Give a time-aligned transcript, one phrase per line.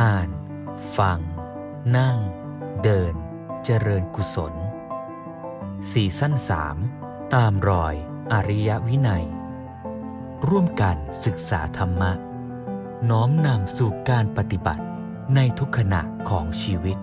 [0.00, 0.30] อ่าน
[0.98, 1.18] ฟัง
[1.96, 2.18] นั่ง
[2.82, 3.14] เดิน
[3.64, 4.54] เจริญกุศล
[5.92, 6.76] สี่สั้นสาม
[7.34, 7.94] ตามรอย
[8.32, 9.24] อริยวินัย
[10.48, 12.12] ร่วมกันศึกษาธรรมะ
[13.10, 14.84] น้อมนำสู่การปฏิบัติ
[15.34, 16.98] ในทุกขณะของชีวิต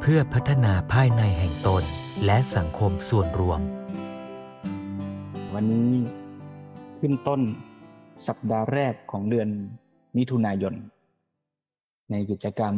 [0.00, 1.82] เพื่อพัฒนาภายในแห่งตน
[2.24, 3.60] และสังคมส่วนรวม
[5.54, 5.94] วันนี้
[7.00, 7.40] ขึ้นต้น
[8.26, 9.48] สัปดาห์แรกของเดือน
[10.16, 10.76] มิถุนายน
[12.10, 12.74] ในกิจกรรม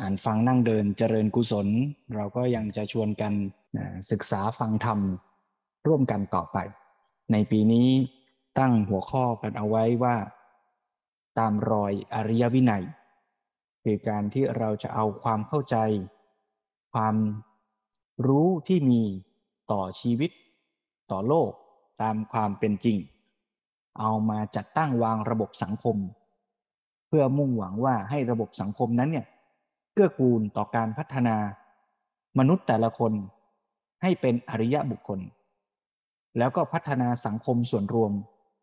[0.00, 1.66] อ่านฟังนั่งเดินเจริญกุศล
[2.14, 3.32] เราก็ยังจะชวนกัน
[4.10, 4.98] ศึกษาฟังธรรม
[5.86, 6.58] ร่วมกันต่อไป
[7.32, 7.88] ในปีนี้
[8.58, 10.16] ตั้งหัวข้อกันเอาไว้ว่า
[11.38, 12.84] ตามรอยอริยวินัย
[13.82, 15.76] คือการที่เราจะเอาความเข้าใจ
[16.92, 17.16] ความ
[18.26, 19.02] รู้ที่มี
[19.72, 20.30] ต่อชีวิต
[21.10, 21.50] ต่อโลก
[22.02, 22.96] ตามความเป็นจริง
[24.00, 25.96] เอามาจัดตั้งวางระบบสังคม
[27.08, 29.26] เพื่อมุ่งหวังว่าให้ระบบสังคมนั้นเนี่ย
[29.94, 31.36] เกื้อกูลต่อการพัฒนา
[32.38, 33.12] มนุษย์แต่ละคน
[34.02, 35.20] ให้เป็นอริยะบุคคล
[36.38, 38.12] แล้วก็พัฒนาสังคมส่วนรวม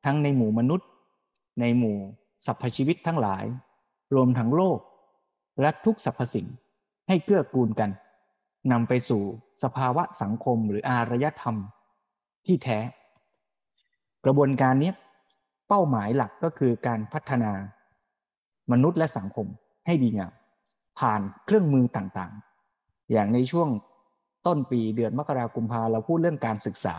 [0.06, 0.88] ทั้งในหมู่มนุษย์
[1.60, 1.98] ในหมู่
[2.46, 3.46] สรรพชีวิตทั้งหลาย
[4.16, 4.80] รวมทั้งโลก
[5.62, 6.48] และทุกสรรพสิ่ง
[7.08, 7.90] ให้เกื้อกูลกัน
[8.72, 9.24] นำไปสู่
[9.64, 11.56] สภาวะสังคมหรืออารยธรรม
[12.46, 12.80] ที่แท้
[14.26, 14.92] กระบวนการนี้
[15.68, 17.52] เป้าหมายหลักก็คือการพัฒนา
[18.72, 19.48] มนุษย์และสังคม
[19.86, 20.34] ให้ดีงาม
[21.00, 23.70] ผ่านเครื่องมือต่างๆ อย่างในช่วง
[24.48, 26.96] ต้นปีเดือนมกราคมพาเราพูดเรื่องการศึกษา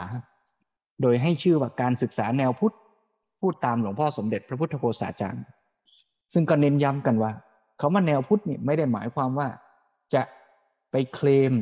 [1.02, 2.76] โดยให้ชื่อว่าการศึกษาแนวพุทธ
[3.40, 5.44] พูดตามหลวงพ่อสมเด็จพระพุทธโฆษาจารย์
[6.32, 7.32] ซึ่งก็เน้นย้ำกันว่า
[7.78, 9.48] เขาว่าแนวพุทธนี่ไม่ได้หมายความว่า
[10.14, 10.22] จะ
[10.90, 11.52] ไปเคลม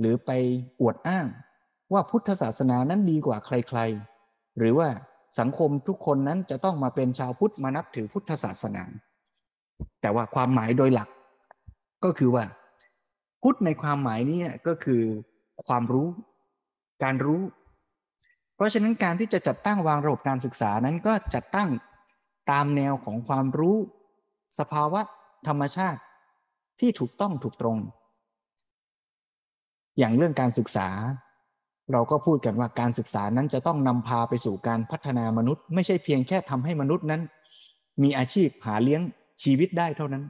[0.00, 0.30] หรือไป
[0.80, 1.26] อวดอ้าง
[1.92, 4.88] ว่าพุทธศาสนานั้นดีกว่าใครๆ หรือว่า
[5.38, 8.82] สังคมทุกคนนั้นจะต้องมาเป็นชาวพุทธมานับถือพุทธศาสนา
[10.00, 11.08] แต่ว่าความหมายโดยหลัก
[12.04, 12.44] ก็คือว่า
[13.42, 15.02] พุทธในความหมายนี้ก็คือ
[15.66, 16.08] ความรู้
[17.02, 17.42] การรู้
[18.54, 21.68] เพราะฉะนั้นการที่จะจัดตั้งวางระบบการศึกษานั้นก็จัดตั้ง
[22.50, 23.76] ตามแนวของความรู้
[24.58, 25.00] สภาวะ
[25.48, 26.00] ธรรมชาติ
[26.80, 27.78] ที่ถูกต้องถูกตรง
[29.98, 30.88] อย่างเรื่องการศึกษา
[31.92, 37.22] เราก็พูดกันว่าการศึกษานั้นจะต้องนำพาไปสู่การพัฒนามนุษย์ ไม่ใช่เพียงแค่ทำให้มนุษย์นั้น
[38.02, 39.02] มีอาชีพหาเลี้ยง
[39.42, 40.24] ชีวิตได้เท่านั้น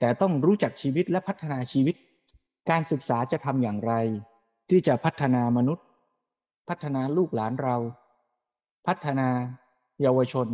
[0.00, 1.94] แต่ต้องรู้จักชีวิตและพัฒนาชีวิต
[2.70, 3.92] การศึกษาจะทำอย่างไร
[4.70, 5.86] ที่จะพัฒนามนุษย์
[6.68, 7.76] พัฒนาลูกหลานเรา
[8.86, 9.28] พัฒนา
[10.02, 10.48] เยาวชน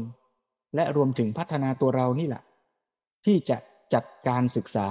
[0.75, 2.43] และรวมถึงพัฒนาตัวเรานี่แหละ
[3.25, 3.57] ที่จะ
[3.95, 4.89] จัดการศึกษา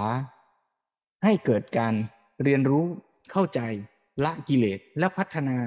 [1.24, 1.94] ให้เกิดการ
[2.44, 2.86] เรียนรู้
[3.32, 3.60] เข้าใจ
[4.24, 5.58] ละกิเลสและพัฒนา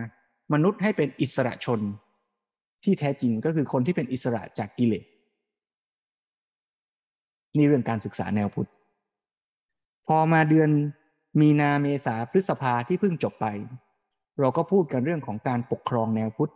[0.53, 1.81] มนุษย์ให้เป็นอิสระชน
[2.85, 5.05] ที่แท้จริงก็คือคนที่เป็นอิสระจากกิเลส
[7.57, 8.69] นี่เรื่องการศึกษาแนวพุทธ
[10.07, 10.71] พอมาเดือน
[11.41, 13.47] มีนาเมษาพฤษภาที่เพิ่งจบไป
[14.41, 16.53] เราก็พูดกันเรื่องของการปกครองแนวพุทธ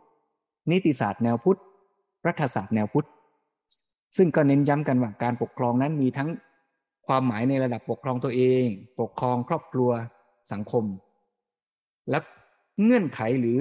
[0.71, 1.61] นิติศาสตร์แนวพุทธ
[2.27, 3.09] รัฐศาสตร์แนวพุทธ
[4.17, 6.29] ซึ่งก็เน้นย้ำกันว่าการปกครองนั้นมีทั้ง
[7.07, 8.67] ความหมายในระดับปกครองตัวเอง
[9.01, 9.91] ปกครองครอบครัว
[10.53, 10.85] สังคม
[12.11, 12.19] และ
[12.83, 13.61] เงื่อนไขหรือ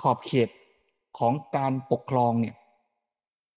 [0.00, 0.48] ขอบเขต
[1.18, 2.56] ของการปกครองเนี่ย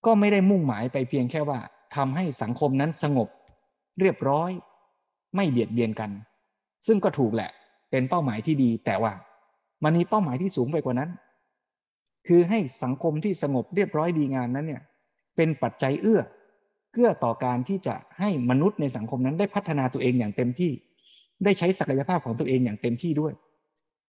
[0.06, 1.60] ก็ไม่ได้มุ่งหมายไปเพียงแค่ว่า
[1.96, 3.30] ทำให้สังคมนั้นสงบ
[4.00, 4.52] เรียบร้อย
[5.36, 6.12] ไม่เบียดเบียนกัน
[6.88, 7.50] ซึ่งก็ถูกแหละ
[7.92, 9.14] เป็นเป้าหมายที่ดี แต่ว่า
[9.84, 11.10] มันมีเป้าหมายที่สูงไปกว่านั้น
[12.28, 14.82] คือให้สังคมที่สงบเรียบร้อยดีงามนั้นเนี่ย
[15.36, 16.22] เป็นปัจจัยเอื้อ
[16.94, 20.72] เกื้อต่อการที่จะให้มนุษย์ในสังคมนั้นได้พัฒนาตัวเองอย่างเต็มที่
[21.44, 23.34] ได้ใช้ศักยภาพของตัวเองอย่างเต็มที่ด้วย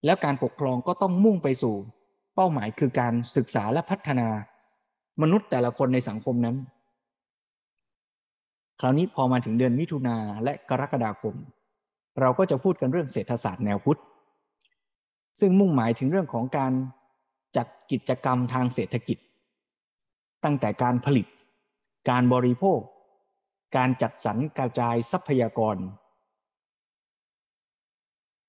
[0.04, 1.74] แล้วการปกครองก็ต้องมุ่งไปสู่
[2.34, 4.28] เป้าหมายคือการศึกษาและพัฒนา
[5.22, 6.56] มนุษย์แต่ละคนในสังคมนั้น
[8.80, 11.34] คราวนี้พอมาถึงเดือนมิถุนาและกรกฎาคม
[12.20, 14.00] เราก็จะพูดกันเรื่องเศรษฐศาสตร์แนวพุทธ
[15.40, 16.72] ซึ่งมุ่งหมายถึงเรื่องของการ
[17.56, 19.18] จัดกิจกรรมทางเศรษฐกิจ
[20.44, 21.26] ตั้งแต่การผลิต
[22.10, 22.80] การบริโภค
[23.76, 25.76] การจัดสรรกระจายทรัพยากร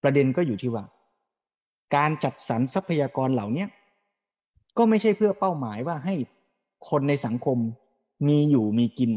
[0.03, 0.85] ประเด็นก็อยู่ที่ว่า
[1.95, 3.65] การจัดสรรทรัพยากรเหล่านี้
[4.77, 6.15] ก็ไม่ใช่เพื่อเป้าหมายว่าให้
[6.89, 7.57] คนในสังคม
[8.27, 9.11] มีอยู่มีกิน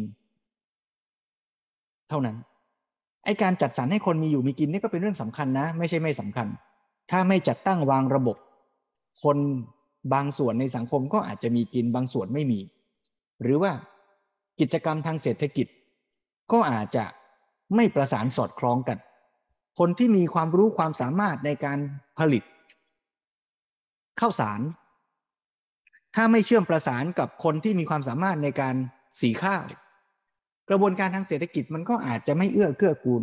[2.12, 2.36] เท่านั้น
[3.24, 6.46] ไอการจัดสรรให้คนมีอยู่มีกินนี่ก็เป็นเรื่องสำคัญนะ ไม่ใช่ไม่สำคัญ
[7.10, 8.36] ถ้าไม่จัดตั้งวางระบบ
[9.22, 9.36] คน
[10.12, 12.60] บางส่วนในสังคมก็อาจจะมีกินบางส่วนไม่มี
[13.42, 13.72] หรือว่า
[14.60, 15.66] กิจกรรมทางเศรษฐกิจ
[16.52, 17.04] ก็อาจจะ
[17.76, 18.98] ไม่ประสานสอดคล้องกัน
[19.78, 21.78] คนที่มีความรู้ความสามารถในการ
[22.18, 22.42] ผลิต
[24.20, 24.60] ข้าวสาร
[26.14, 28.74] ถ้าไม่เชื่อมประสานกับคนที่มีความสามารถในการ
[29.20, 29.62] สีข้าว
[30.72, 33.22] กระบวนการทางเศรษฐกิจมันก็อาจจะไม่เอื้อเกื้อกูล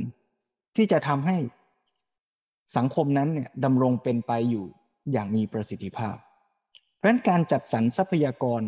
[0.76, 1.38] ที่จะทำให้
[2.78, 4.66] สังคมนั้นเนี่ยดำรงเป็นไปอยู่
[5.12, 6.16] อย่างมีประสิทธิภาพ
[6.98, 8.62] เพราะฉะนั้นการจัดสรรทรัพยากร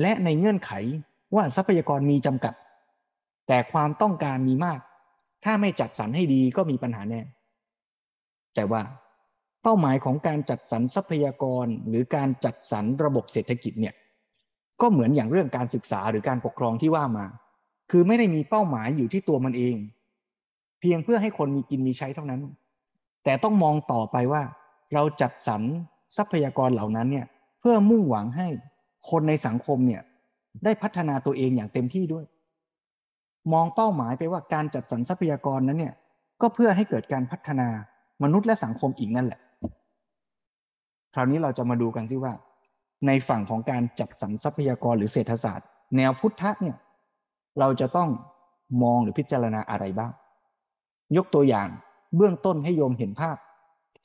[0.00, 0.72] และในเงื่อนไข
[1.34, 2.54] ว่าทรัพยากรมีจำกัด
[3.48, 4.80] แต่ความต้องการมีมาก
[5.44, 7.20] ถ้าไม่จัดสรรให้ดีก็มีปัญหาแน่
[8.54, 8.82] แต่ว่า
[9.62, 13.94] เป้าหมายของการจัดสรรทรัพยากรหรือการจัดสรรระบบเศรษฐกิจเนี่ย
[14.80, 17.26] ก็เหมือนอย่างเรื่องการศึกษาหรือการปกครองที่ว่ามา
[17.90, 19.76] คือไม่ได้มีเป้าหมายอยู่ที่ตัวมันเอง
[20.80, 22.40] เพียงเพื่อให้คนมีกินมีใช้เท่านั้น
[23.24, 24.42] แต่ต้องมองต่อไปว่า
[24.94, 25.62] เราจัดสรร
[26.16, 27.26] ทรัพยากรเหล่านั้นเนี่ย
[27.60, 28.48] เพื่อมุ่งหวังให้
[29.10, 30.02] คนในสังคมเนี่ย
[30.64, 32.24] ได้พัฒนาตัวเองอย่างเต็มที่ด้วย
[33.52, 35.94] มองเป้าหมายไปว่าการจัดสรรทรัพยากรนั้นเนี่ย
[36.40, 37.68] ก็เพื่อให้เกิดการพัฒนา
[38.22, 39.40] มนุษย์และสังคมอีกนั่นแหละ
[41.14, 42.32] คราวนี้เราจะมาดูกันซิว่า
[43.06, 46.76] ในฝั่งของการจัดสรรทรัพยากรหรือเศรษฐศาสตร์ แนวพุทธะเนี่ย
[47.58, 48.08] เราจะต้อง
[48.82, 50.12] มองหรือพิจารณาอะไรบ้าง
[51.16, 51.68] ยกตัวอย่าง
[52.16, 53.36] เบื้องต้นให้โยมเห็นภาพ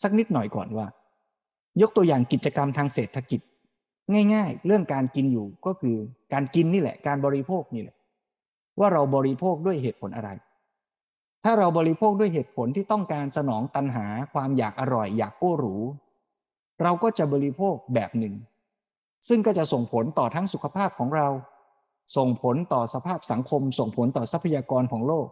[0.02, 0.88] สักนิดหน่อยก่อนว่า
[1.82, 3.42] ยกตัวอย่างกิจกรรมทางเศรษฐกิจ
[4.34, 5.96] ง่าย ๆ เรื่องการกินอยู่ก็คือ
[6.34, 7.96] การกินนี่แหละ การบริโภคนี่แหละ
[8.80, 10.30] ว่าเราบริโภคด้วยเหตุผลอะไร
[11.44, 15.76] ถ้าเราบริโภคด้วยเหตุผลที่ต้องการสนองตันหาความอยากอร่อย อยากโก้หรู
[16.82, 18.34] เราก็จะบริโภคแบบหนึ่ง
[19.28, 21.28] ซึ่งก็จะส่งผลต่อทั้งสุขภาพของเรา
[22.18, 25.28] ส่งผลต่อสภาพสังคม ส่งผลต่อทรัพยากรของโลก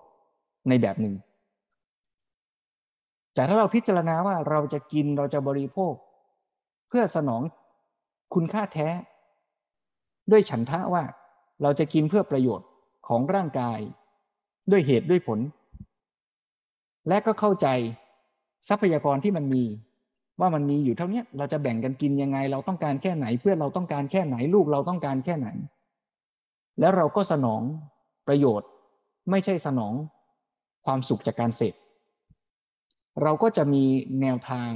[0.70, 1.16] ในแบบหนึ่ง
[3.34, 5.94] แต่ถ้าเราพิจารณาว่าเราจะกินเราจะบริโภค
[6.90, 7.42] เพื่อสนอง
[8.34, 8.90] คุณค่าแท้
[10.32, 11.04] ด้วยฉันทะว่า
[11.62, 12.68] เราจะกินเพื่อประโยชน์
[13.08, 13.80] ของร่างกาย
[14.72, 15.40] ด้วยเหตุด้วยผล
[17.08, 17.68] และก็เข้าใจ
[18.70, 19.64] ทรัพยากรที่มันมี
[20.40, 25.50] ว่ามันมีอยู่เท่านี้เราจะแบ่งกันกินยังไง เราต้องการแค่ไหน เพื่อเราต้องการแค่ไหนลูกเราต้องการแค่ไหน
[26.80, 27.62] แล้วเราก็สนอง
[28.28, 28.70] ประโยชน์
[29.30, 29.94] ไม่ใช่สนอง
[30.86, 31.76] ความสุขจากการเสพ
[33.22, 33.84] เราก็จะมี
[34.22, 34.70] แนวทาง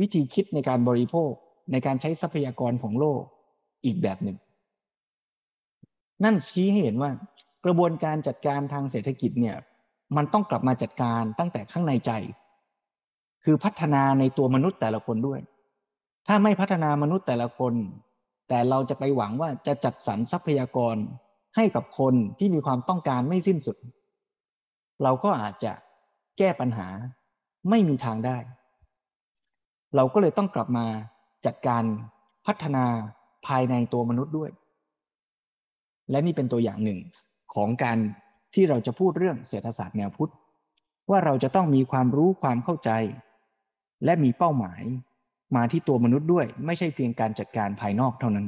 [0.00, 1.32] วิธีคิดในการบริโภค
[1.72, 3.22] ในการใช้ทรัพยากรของโลก
[3.84, 4.36] อีกแบบหนึ่ง
[6.24, 7.10] นั่นชี้ให้เห็นว่า
[7.64, 9.56] กระบวนการจัดการทางเศรษฐกิจเนี่ย
[10.16, 12.12] มันต้องกลับมาจัดการตั้งแต่ข้างในใจ
[13.44, 15.40] คือพัฒนาในตัวมนุษย์แต่ละคนด้วย
[16.26, 17.72] ถ้าไม่พัฒนามนุษย์แต่ละคน
[18.52, 20.96] แต่เราจะไปหวังว่าจะจัดสรรทรัพยากร
[21.56, 23.76] ให้กับคนที่มีความต้องการไม่สิ้นสุด
[25.02, 25.72] เราก็อาจจะ
[26.38, 26.88] แก้ปัญหา
[27.70, 28.38] ไม่มีทางได้
[29.96, 30.86] เราก็เลยต้องกลับมา
[31.46, 31.82] จัดการ
[32.46, 32.84] พัฒนา
[33.46, 34.50] ภายในตัวมนุษย์ด้วย
[36.10, 36.98] และนี่เป็นตัวอย่างหนึ่ง
[37.54, 37.98] ของการ
[38.54, 40.32] ที่เราจะพูดเรื่องเศรษฐศาสตร์แนวพุทธ
[41.10, 42.90] ว่าเราจะต้องมีความรู้ความเข้าใจ
[44.04, 44.82] และมีเป้าหมาย
[45.56, 48.46] มาที่ตัวมนุษย์ด้วย ไม่ใช่เพียงการจัดการภายนอกเท่านั้น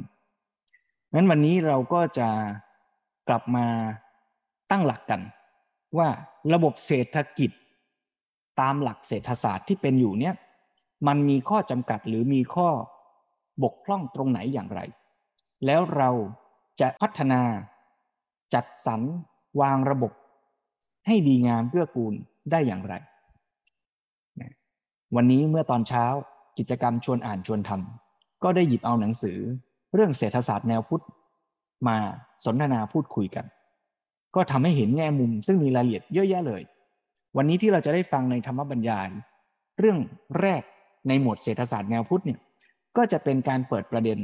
[1.15, 2.29] นั้นวันนี้เราก็จะ
[3.29, 3.67] กลับมา
[4.71, 5.21] ตั้งหลักกัน
[5.99, 6.09] ว่า
[6.55, 7.51] ระบบเศรษฐกิจ
[8.61, 10.35] ตามหลักเศรษฐศาสตร์ที่เป็นอยู่เนี่ย
[11.07, 12.69] มันมีข้อจำกัดหรือมีข้อ
[13.63, 14.81] บกพร่องตรงไหนอย่างไร
[15.67, 16.11] แล้วเรา
[16.81, 17.43] จะพัฒนา
[18.55, 19.01] จัดสรร
[19.61, 20.13] วางระบบ
[21.07, 22.15] ให้ดีงามเพื่อกูล
[22.51, 22.95] ได้อย่างไร
[25.17, 26.05] วันนี้เมื่อตอนเช้า
[26.59, 29.39] กิจกรรมชวนอ่านชวนทำก็ได้หยิบเอาหนังสือ
[29.95, 31.05] เรื่องเศรษฐศาสตร์แนวพุทธ
[31.89, 31.97] มา
[32.45, 33.45] สนทนาพูดคุยกัน
[34.35, 36.63] ก็ทำให้เห็นแง่มุมซึ่งมีรายละเอียดเยอะแยะเลย
[37.37, 39.09] วันนี้ที่เราจะได้ฟังในธรรมบรรยาย
[39.79, 39.99] เรื่อง
[40.41, 40.63] แรก
[41.09, 42.39] ในหมวดเศรษฐศาสตร์แนวพุทธเนี่ย
[42.97, 44.19] ก็จะเป็นการเปิดประเด็น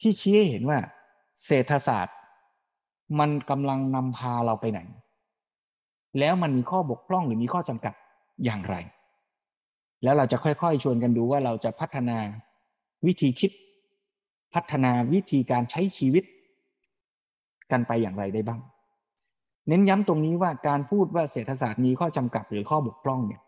[0.00, 0.78] ที่ชี้ให้เห็นว่า
[1.46, 2.16] เศรษฐศาสตร์
[3.18, 4.80] มันกำลังนำพาเราไปไหน
[6.18, 7.94] แล้วมันมีข้อบกพร่องหรือมีข้อจำกัด
[8.44, 8.76] อย่างไร
[10.02, 12.18] แล้วเราจะค่อยๆ ชวนกันดูว่าเราจะพัฒนา
[13.06, 13.50] วิธีคิด
[14.54, 16.24] พัฒนาวิธีการใช้ชีวิต
[17.70, 18.60] กันไปอย่างไรได้บ้าง
[19.68, 23.40] เน้นย้ำตรงนี้ว่าการพูดว่าเศรษฐศาสตร์มีข้อจำกัดหรือข้อบกพร่องเนี่ย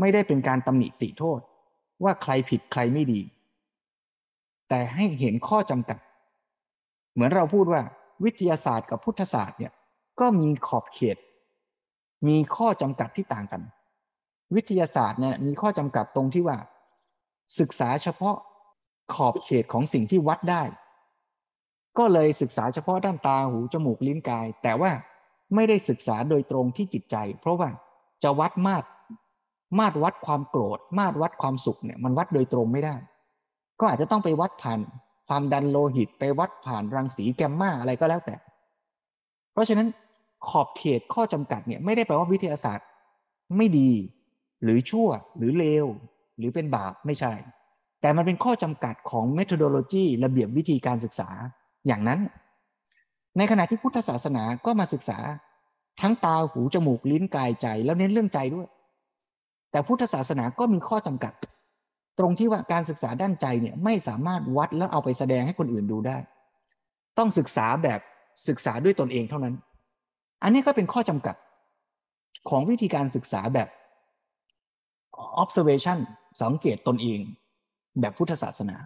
[0.00, 1.40] ไม่ได้เป็นการตำหนิติโทษ
[2.04, 3.20] ว่าใครผิดใครไม่ดี
[4.68, 5.98] แต่ให้เห็นข้อจำกัด
[7.12, 7.82] เหมือนเราพูดว่า
[8.24, 9.72] วิทยาศาสตร์กับพุทธศาสตร์เนี่ย
[10.20, 11.16] ก็มีขอบเขต
[12.28, 13.62] มีข้อจำกัดที่ต่างกัน
[14.54, 16.56] วิทยาศาสตร์เนี่ยมีข้อจำกัดตรงที่ว่า
[17.58, 18.36] ศึกษาเฉพาะ
[19.14, 20.62] ขอบเขตของสิ่งที่วัดได้
[21.98, 24.90] ก็เลยศึกษาเฉพาะด้านตาหูจมูกลิ้นกาย แต่ว่า
[25.54, 27.68] ไม่ได้ศึกษาโดยตรงที่จิตใจ เพราะว่า
[28.22, 28.86] จะวัดมาตร
[29.78, 32.96] มาตรวัดความโกรธ มาตรวัดความสุขเนี่ยมันวัดโดยตรงไม่ได้
[33.80, 34.80] ก็อาจจะต้องไปวัดผ่าน
[35.28, 38.36] ความดันโลหิตไปวัดผ่านรังสีแกมมาอะไรก็แล้วแต่
[39.52, 39.88] เพราะฉะนั้น
[40.48, 42.86] ขอบเขตข้อจำกัดเนี่ยไม่ได้แปลว่าวิทยาศาสตร์
[43.56, 43.90] ไม่ดี
[44.62, 45.86] หรือชั่วหรือเลว
[46.38, 47.32] หรือเป็นบาปไม่ใช่
[48.00, 51.28] แต่มันเป็นข้อจำกัดของ methodology ระเบียบวิธีการศึกษา
[51.86, 52.20] อย่างนั้น
[53.36, 55.18] ในขณะที่พุทธศาสนาก็มาศึกษา
[56.00, 58.68] ทั้งตาหูจมูกลิ้นกายใจแล้วเน้นเรื่องใจด้วย
[59.70, 61.32] แต่พุทธศาสนาก็มีข้อจำกัด
[62.18, 66.18] ตรงที่ว่าการศึกษาด้านใจเนี่ยไม่สามารถวัดแล้วเอาไปแสดงให้คนอื่นดูได้
[67.18, 68.00] ต้องศึกษาแบบ
[68.48, 69.54] ศึกษาด้วยตนเองเท่านั้น
[70.42, 71.36] อันนี้ก็เป็นข้อจำกัด
[72.48, 73.68] ของวิธีการศึกษาแบบ
[75.42, 75.98] observation
[76.42, 77.20] สังเกตตนเอง
[78.00, 78.76] แบบพุทธศาสนา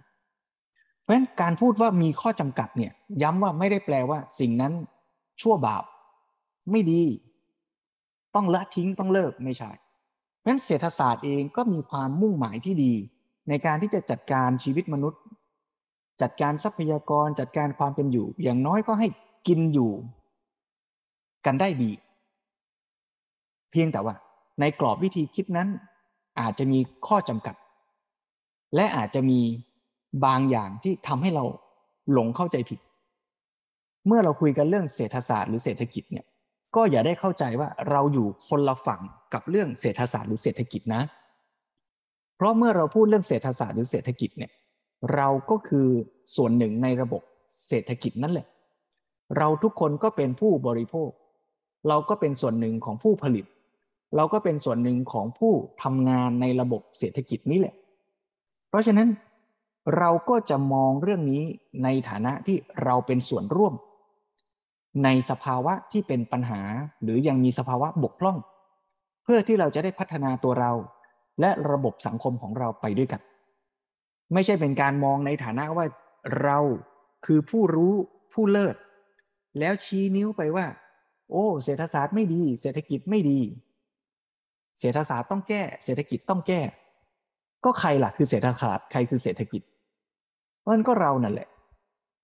[1.01, 4.73] เพราะฉะนั้นการพูดว่ามีข้อจำกัดเนี่ยย้ำว่าไม่ได้แปลว่าสิ่งนั้น
[5.41, 5.85] ชั่วบาป
[6.71, 7.03] ไม่ดี
[8.35, 9.71] ต้องละทิ้งต้องเลิกไม่ใช่
[10.39, 12.93] เพราะฉะนั้นเศรษฐศาสตร์เองก็มีความมุ่งหมายที่ดี
[13.49, 15.21] ในการที่จะจัดการชีวิตมนุษย์
[16.23, 19.09] จัดการทรัพยากรจัดการความเป็นอยู่ อย่างน้อยก็ให้
[19.49, 19.93] กินอยู่
[21.47, 21.91] กันได้ดี
[23.71, 24.15] เพียงแต่ว่า
[24.61, 25.69] ในกรอบวิธีคิดนั้น
[26.41, 27.55] อาจจะมีข้อจำกัด
[28.75, 29.41] และอาจจะมี
[30.25, 31.45] บางอย่างที่ทำให้เรา
[32.13, 32.81] หลงเข้าใจผิด
[34.07, 36.27] เมื่อเราคุยกันเรื่องเศรษฐศาสตร์หรือเศรษฐกิจเนี่ย
[36.77, 39.01] ก็อย่าได้เข้าใจว่าเราอยู่คนละฝั่ง
[39.35, 41.03] กับเรื่องเศรษฐศาสตร์หรือเศรษฐกิจนะ
[42.37, 44.51] เพราะเมื่อเราพูดเรื่องเศรษฐศาสตร์หรือเศรษฐกิจเนี่ย
[45.15, 45.89] เราก็คือ
[46.37, 47.23] ส่วนหนึ่งในระบบ
[47.69, 48.47] เศรษฐกิจนั่นแหละ
[49.39, 51.11] เราทุกคนก็เป็นผู้บริโภค
[51.89, 53.45] เราก็เป็นส่วนหนึ่งของผู้ผลิต
[54.17, 55.53] เราก็เป็นส่วนหนึ่งของผู้
[55.83, 57.75] ทำงานในระบบเศรษฐกิจนี้แหละ
[58.69, 59.09] เพราะฉะนั้น
[59.99, 61.43] เราก็จะมองเรื่องนี้
[61.85, 63.75] ในฐานะที่เราเป็นส่วนร่วม
[65.05, 66.61] ในสภาวะที่เป็นปัญหา
[67.03, 68.37] หรือยังมีสภาวะบกพร่อง
[69.25, 70.73] เพื่อที่เราจะได้พัฒนาตัวเรา
[71.41, 73.21] และระบบสังคมของเราไปด้วยกัน
[74.33, 75.87] ไม่ใช่เป็นการมองในฐานะว่า
[76.43, 76.59] เรา
[77.27, 77.95] คือผู้รู้
[78.33, 78.77] ผู้เลิศ
[79.59, 80.67] แล้วชี้นิ้วไปว่า
[81.31, 83.41] โอ้ เศรษฐศาสตร์ไม่ดี เศรษฐกิจไม่ดี
[84.79, 86.61] เศรษฐศาสตร์ต้องแก้ เศรษฐกิจต้องแก้
[87.65, 89.63] ก็ใครล่ะคือเศรษฐศาสตร์ใครคือเศรษฐกิจ
[90.71, 91.49] มันก็เรานั่นแหละ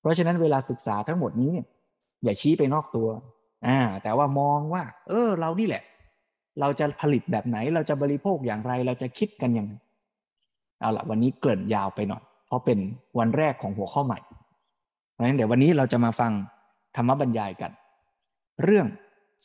[0.00, 1.66] เพราะฉะนั้นเวลาศึกษาทั้งหมดนี้เนี่ย
[2.25, 3.09] อย่าชี้ไปนอกตัว
[3.66, 5.83] อ่าแต่ว่ามองว่า เออ เรานี่แหละ
[6.61, 9.73] เราจะผลิตแบบไหน เราจะบริโภคอย่างไร เราจะคิดกันยังไง
[10.80, 12.78] เอาละวันนี้เกินยาวไปหน่อย เพราะเป็น
[13.19, 14.19] วันแรกของหัวข้อใหม่
[15.12, 16.33] เพราะฉะนั้นเดี๋ยววันนี้เราจะมาฟัง
[16.97, 17.71] ธรรมบรรยายกัน
[18.64, 18.87] เรื่อง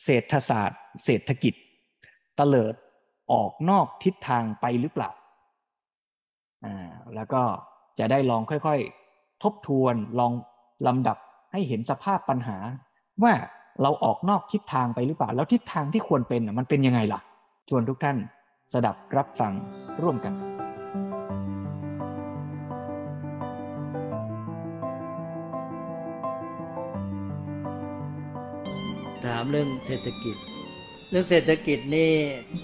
[0.04, 1.54] เศรษฐศาสตร์ เศรษฐกิจ
[2.40, 2.74] ตเลิด
[3.32, 5.10] ออกนอกทิศทางไปหรือเปล่า
[6.66, 7.42] อ่าแล้วก็
[8.00, 10.32] จะได้ลองค่อยๆ ทบทวนลอง
[10.88, 11.18] ลำดับ
[11.52, 12.58] ให้เห็นสภาพปัญหา
[13.24, 13.34] ว่า
[13.82, 17.22] เราออกนอกทิศทางไปหรือเปล่า แล้วทิศทางที่ควรเป็นมันเป็นยังไงล่ะ
[17.70, 18.18] ชวนทุกท่าน
[18.74, 19.54] สดับรับฟัง
[20.02, 20.34] ร่วมกัน
[29.26, 30.38] ถามเรื่องเศรษฐกิจ
[31.18, 32.12] รื่องเศรษฐกิจนี่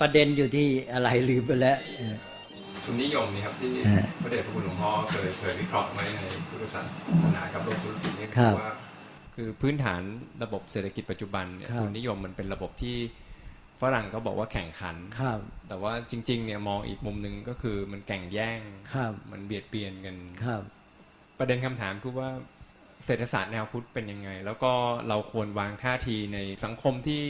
[0.01, 1.77] ประเด็นอยู่ที่อะไรลืมไปแล้ว
[2.84, 3.72] ทุนนิยมนี่ครับที่
[4.22, 6.81] พระเดชพระคุณหลวงพ่อเคยเคยวิเคราะห์ไว้ในพุทธศา
[7.24, 8.74] สนากับโลกธุรกิจนี่คือว่า
[9.36, 10.01] คือพื้นฐาน
[10.43, 12.98] ระบบเศรษฐกิจปัจจุบันเนี่ยทุนนิยมมันเป็นระบบที่
[13.81, 18.60] ฝรั่งก็บอกว่าแข่งขันครับ แต่ว่าจริงๆเนี่ยมองอีกมุมหนึ่งก็คือมันแข่งแย่ง
[18.93, 20.15] ครับมันเบียดเบียนกัน
[20.46, 20.62] ครับ
[21.39, 22.29] ประเด็นคำถามคือว่า
[23.05, 24.72] เศรษฐศาสตร์แนวพุทธเป็นยังไง แล้วก็
[25.08, 27.22] เราควรวางท่าทีในสังคมที่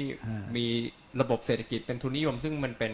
[0.56, 0.66] มี
[1.22, 2.94] ระบบเศรษฐกิจเป็นทุนนิยม ซึ่งมันเป็น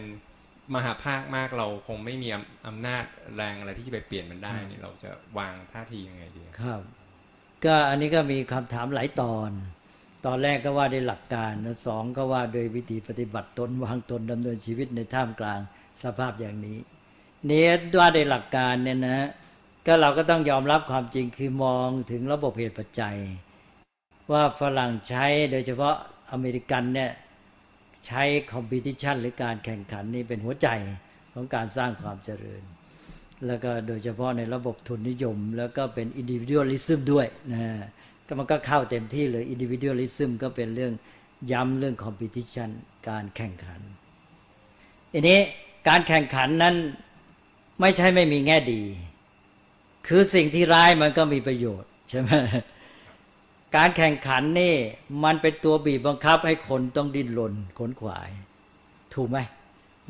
[0.74, 2.28] มหาภาคมากเราคงไม่มี
[2.66, 3.04] อำนาจ
[3.36, 6.80] แรงอะไรที่จะไปเปลี่ยนมันได้นี่เราจะวางท่าทียังไงดีครับ
[7.64, 9.50] ก็อันนี้ก็มีคำถามหลายตอน
[10.26, 11.52] ตอนแรกก็ว่าด้วยหลักการ
[11.86, 15.60] สองก็ว่าโดยวิธีปฏิบัติตนวางตนดำเนินชีวิตในท่ามกลาง
[16.02, 16.78] สภาพอย่างนี้
[17.50, 17.66] นี้
[17.98, 19.28] ว่าด้วยหลักการเนี่ยนะ
[19.86, 23.16] ก็เราก็ต้องยอมรับความจริงคือมองถึงระบบเหตุปัจจัย
[24.32, 25.96] ว่าฝรั่งใช้โดยเฉพาะ
[26.32, 27.10] อเมริกันเนี่ย
[28.08, 28.22] ใช้
[28.52, 30.68] competition หรือการแข่งขันนี่เป็นหัวใจ
[31.34, 32.62] ของการสร้างความเจริญ
[33.46, 37.62] แล้วก็โดยเฉพาะในระบบทุนนิยม แล้วก็เป็น individualism ด้วยนะ
[38.26, 40.92] ก็มันก็เข้าเต็มที่เลย individualism ก็เป็นเรื่อง
[41.52, 42.70] ย้ำเรื่อง competition
[43.08, 43.80] การแข่งขัน
[45.12, 45.40] อันนี้
[45.88, 46.74] การแข่งขันนั้น
[47.80, 48.82] ไม่ใช่ไม่มีแง่ดี
[50.06, 52.30] คือสิ่งที่ร้ายมันก็มีประโยชน์ใช่ไหม
[53.76, 54.74] การแข่งขันนี่
[55.24, 58.30] มันเป็นตัวบีบบังคับให้คนต้องดิ้นรนขนขวาย
[59.14, 59.38] ถูกไหม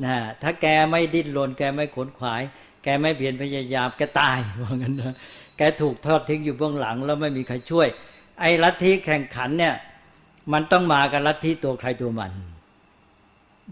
[0.03, 2.41] นะถ้าแกไม่ดิ้นรนแกไม่ขนขวาย
[2.83, 5.15] แกไม่เพียรพยายามแกตายว่างั้นนะ
[5.57, 7.87] แกถูกทอดทิ้งอยู่เบื้องหลัง แล้วไม่มีใครช่วย
[8.39, 9.75] ไอ้ลัทธิแข่งขันเนี่ย
[10.53, 12.31] มันต้องมากับลัทธิตัวใครตัวมัน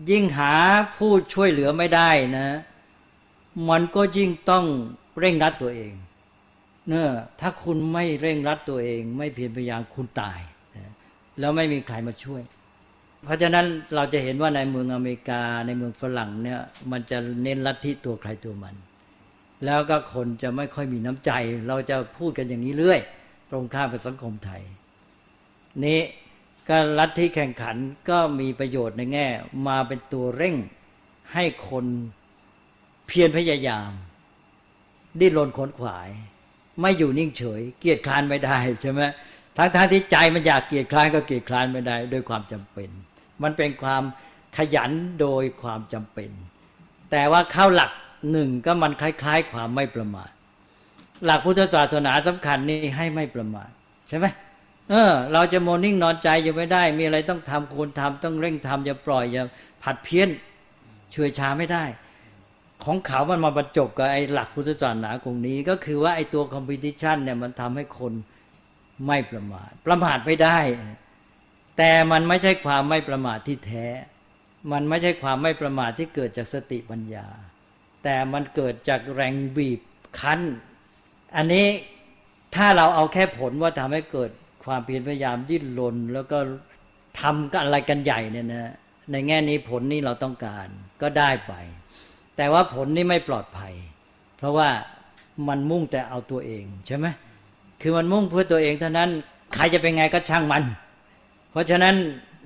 [0.09, 0.53] ยิ่งหา
[0.97, 2.47] ผู้ช่วยเหลือไม่ได้นะ
[3.69, 4.65] มันก็ยิ่งต้อง
[5.19, 5.93] เร่งรัดตัวเอง
[6.87, 10.39] เนอะถ้าคุณไม่เร่งรัดตัวเอง ไม่เพียรพยายามคุณตาย
[11.39, 12.41] แล้วไม่มีใครมาช่วย
[13.23, 13.65] เพราะฉะนั้น
[13.95, 16.59] เราจะเห็นว่าในเมืองอเมริกาในเมืองฝรั่งเนี่ย
[16.91, 18.75] มันจะเน้นลัทธิตัวใครตัวมัน
[19.65, 21.31] แล้วก็คนจะไม่ค่อยมีน้ำใจ
[21.67, 22.99] เราจะพูดกันอย่างนี้เรื่อย
[23.51, 24.61] ตรงข้ามกับสังคมไทย
[25.85, 25.99] นี้
[26.69, 27.75] การลัทธิแข่งขัน
[28.09, 29.27] ก็มีประโยชน์ในแง่
[29.67, 30.55] มาเป็นตัวเร่ง
[31.33, 31.85] ให้คน
[33.07, 33.91] เพียรพยายาม
[35.19, 36.09] ดิ้นรนขนขวาย
[36.81, 39.01] ไม่อยู่นิ่งเฉย เกียจคลานไม่ได้ใช่ไหม
[39.57, 42.89] ทั้งทที่ใจมันอยากเกียจคลานก็เกียจคลานไม่ได้ โดยความจำเป็น
[43.43, 44.03] มันเป็นความ
[44.57, 44.91] ขยัน
[45.21, 46.29] โดยความจำเป็น
[47.11, 47.91] แต่ว่าเข้าหลัก
[48.31, 50.29] หนึ่งก็มันคล้ายๆ ความไม่ประมาท
[51.25, 53.69] หลักพุทธศาสนาสำคัญนี่ให้ไม่ประมาท
[54.07, 54.25] ใช่ไหม
[54.89, 59.43] เออ เราจะโมนิ่งนอนใจยังไม่ได้ มีอะไรต้องทำควรทำต้องเร่งทำอย่าปล่อยอย่า
[59.83, 60.29] ผัดเพี้ยน
[61.15, 61.83] ช่วยชาไม่ได้
[62.87, 68.13] ของเขามันมาบรรจบกับไอ้หลักพุทธศาสนาตรงนี้ ก็คือว่าไอ้ตัวคอมเพติชันเนี่ยมันทำให้คน
[69.07, 70.59] ไม่ประมาท ประมาทไม่ได้
[71.77, 73.87] แต่มันไม่ใช่ความไม่ประมาทที่แท้
[74.71, 77.27] มันไม่ใช่ความไม่ประมาทที่เกิดจากสติปัญญา
[78.03, 79.79] แต่มันเกิดจากแรงบีบ
[80.19, 80.41] คั้น
[81.35, 81.67] อันนี้
[82.55, 84.31] ถ้าเราเอาแค่ผลว่าทำให้เกิด
[84.65, 86.37] ความเพียรพยายามดิ้นรนแล้วก็
[87.21, 88.73] ทำกันอะไรกันใหญ่เนี่ยนะ
[89.11, 90.67] ในแง่นี้ผลนี้เราต้องการ
[91.01, 91.53] ก็ได้ไป
[92.37, 93.73] แต่ว่าผลนี้ไม่ปลอดภัย
[94.37, 94.69] เพราะว่า
[95.47, 97.05] มันมุ่งแต่เอาตัวเองใช่ไหม
[97.81, 99.09] คือมันมุ่งเพื่อตัวเองเท่านั้น
[99.53, 100.63] ใครจะเป็นไงก็ช่างมัน
[101.51, 101.95] เพราะฉะนั้น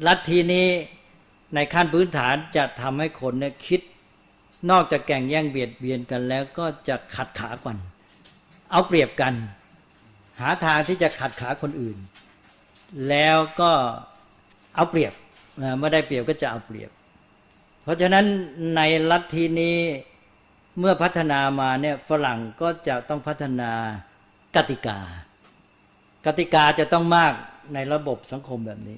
[0.07, 0.67] ลัทธินี้
[1.55, 3.81] ในขั้นพื้นฐานจะทำให้คนเนี่ยคิด
[4.71, 7.77] นอกจากแก่งแย่งเบียดเบียนกันแล้วก็จะขัดขากัน
[8.71, 9.33] เอาเปรียบกัน
[10.39, 11.97] หาทางที่จะขัดขาคนอื่น
[13.09, 13.71] แล้วก็
[14.75, 15.13] เอาเปรียบ
[15.77, 16.91] เมื่อได้เปรียบก็จะเอาเปรียบ
[17.83, 18.25] เพราะฉะนั้น
[18.75, 19.77] ในลัทธินี้
[20.79, 23.71] เมื่อพัฒนามาเนี่ยฝรั่งก็จะต้องพัฒนา
[24.55, 24.99] กติกา
[26.25, 27.33] กติกาจะต้องมาก
[27.73, 28.97] ในระบบสังคมแบบนี้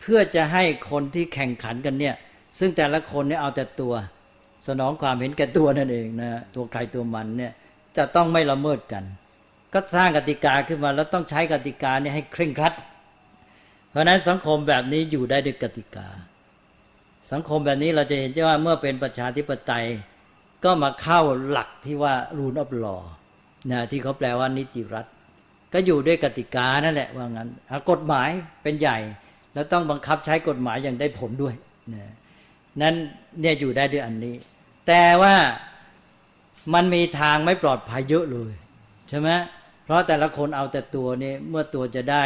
[0.00, 2.14] เพื่อจะให้คนที่แข่งขันกันเนี่ย
[2.58, 3.94] ซึ่งแต่ละคนเนี่ยเอาแต่ตัว
[4.66, 7.52] สนองความเห็นแก่ตัวนั่นเองนะตัวใครตัวมันเนี่ย
[7.96, 9.04] จะต้องไม่ละเมิดกัน
[9.74, 12.74] ก็สร้างกติกาขึ้นมาแล้วต้องใช้กติกานี้ให้เคร่งครัด
[13.90, 16.06] เพราะนั้นสังคมแบบนี้อยู่ได้ด้วยกติกา
[17.32, 19.86] สังคมแบบนี้เราจะเห็นว่าเมื่อเป็นประชาธิปไตย
[20.64, 22.96] ก็มาเข้าหลักที่ว่ารูนอบลอ
[23.70, 25.06] นะที่เขาแปลว่านิติรัฐ
[25.72, 27.48] ก็อยู่ด้วยกติกานั่นแหละว่างั้น
[27.90, 28.28] กฎหมาย
[28.62, 28.98] เป็นใหญ่
[29.54, 31.54] แล้วต้องบังคับใช้กฎหมายอย่างได้ผลด้วย
[31.94, 32.12] นะ
[32.82, 32.94] นั้น
[33.40, 34.36] เนี่ยอยู่ได้ด้วยอันนี้
[34.86, 35.34] แต่ว่า
[36.74, 38.52] มันมีทางไม่ปลอดภัยเยอะเลย
[39.08, 39.28] ใช่ไหม
[39.84, 42.24] เพราะแต่ละคนเอาแต่ตัวนี่เมื่อตัวจะได้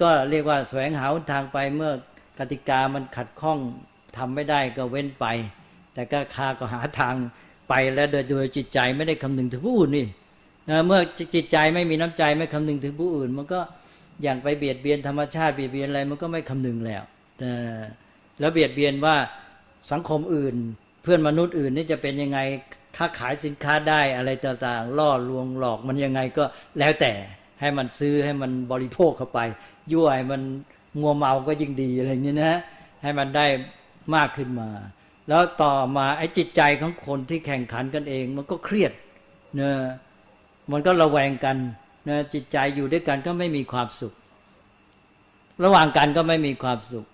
[0.00, 1.92] ก็เรียกว่าแสวงหาทางไปเมื่อ
[2.38, 3.58] กติกามันขัดข้อง
[4.18, 5.26] ทำไม่ได้ก็เว้นไป
[5.94, 7.14] แต่ก็คาก็หาทาง
[7.68, 10.06] ไปแล้วโดยโดยจิตใจไม่ได้คำนึงถึงผู้อื่นนี่
[10.86, 11.00] เมื่อ
[11.34, 13.60] จิตใจไม่มีน้ำใจไม่คำนึงถึงผู้อื่น มันก็
[14.22, 17.02] อย่างไปเบียดเบียนธรรมชาติเบียดเบียนอะไรมันก็ไม่คำนึงแล้ว
[18.40, 19.16] แล้วเบียดเบียนว่า
[19.92, 20.56] สังคมอื่น
[21.02, 22.38] เพื่อนมนุษย์อื่นนี่จะเป็นยังไง
[22.96, 26.44] ค้าขายสินค้าได้อะไรต่างๆล่อลวงหลอกมันยังไงก็
[26.78, 27.12] แล้วแต่
[27.60, 29.40] ให้มันซื้อให้มันบริโภคเข้าไป
[29.92, 30.42] ยั่วให้มัน
[31.00, 32.54] งัวเมาก็ยิ่งดีอะไรอย่างนี้นะ
[33.02, 33.46] ให้มันได้
[34.14, 34.68] มากขึ้นมา
[35.28, 38.92] แล้วต่อมาไอ้จิตใจของคนที่แข่งขันกันเอง มันก็เครียด
[39.56, 39.70] เนะ
[40.72, 41.56] มันก็ระแวงกัน
[42.08, 44.14] นะจิตใจอยู่ด้วยกันก็ไม่มีความสุข
[45.64, 47.06] ระหว่างกันก็ไม่มีความสุข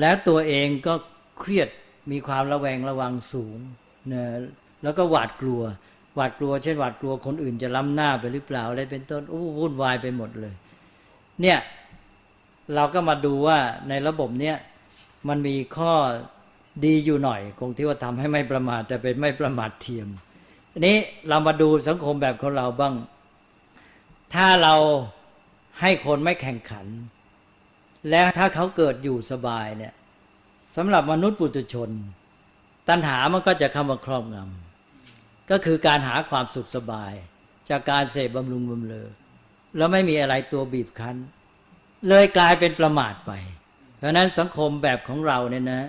[0.00, 0.94] แล้วตัวเองก็
[1.40, 1.68] เครียด
[2.12, 3.58] มีความระแวงระวังสูง
[4.12, 4.22] นะ
[4.82, 5.62] แล้วก็หวาดกลัว
[6.16, 10.54] หวาดกลัวเช่นหวาดกลัวคนอื่นจะล้ำหน้าไปหรือเปล่าอะไรเป็นต้นอู้วุ่นวายไปหมดเลย
[11.40, 11.58] เนี่ย
[12.74, 14.56] เราก็มาดูว่าในระบบเนี้ย
[15.28, 15.92] มันมีข้อ
[16.84, 20.08] ดีอยู่หน่อย คงที่ว่าทำให้ไม่ประมาทแต่เป็นไม่ประมาทเทียม
[20.80, 20.96] นี้
[21.28, 22.94] เรามาดูสังคมแบบของเราบ้าง
[24.34, 24.74] ถ้าเรา
[25.80, 26.86] ให้คนไม่แข่งขัน
[28.10, 29.94] แล้วถ้าเขาเกิดอยู่สบายเนี่ย
[30.76, 31.90] สำหรับมนุษย์ปุถุชน
[32.88, 37.12] ตัณหามันก็จะเข้ามาครอบงำก็คือการหาความสุขสบาย
[37.70, 39.08] จากการเสพบำรุงบำเลอ
[39.76, 41.16] แล้วไม่มีอะไรตัวบีบคั้น
[42.08, 43.32] เลยกลายเป็นประมาทไป
[44.02, 45.82] เพราะนั้นสังคมแบบของเราเนี่ยนะ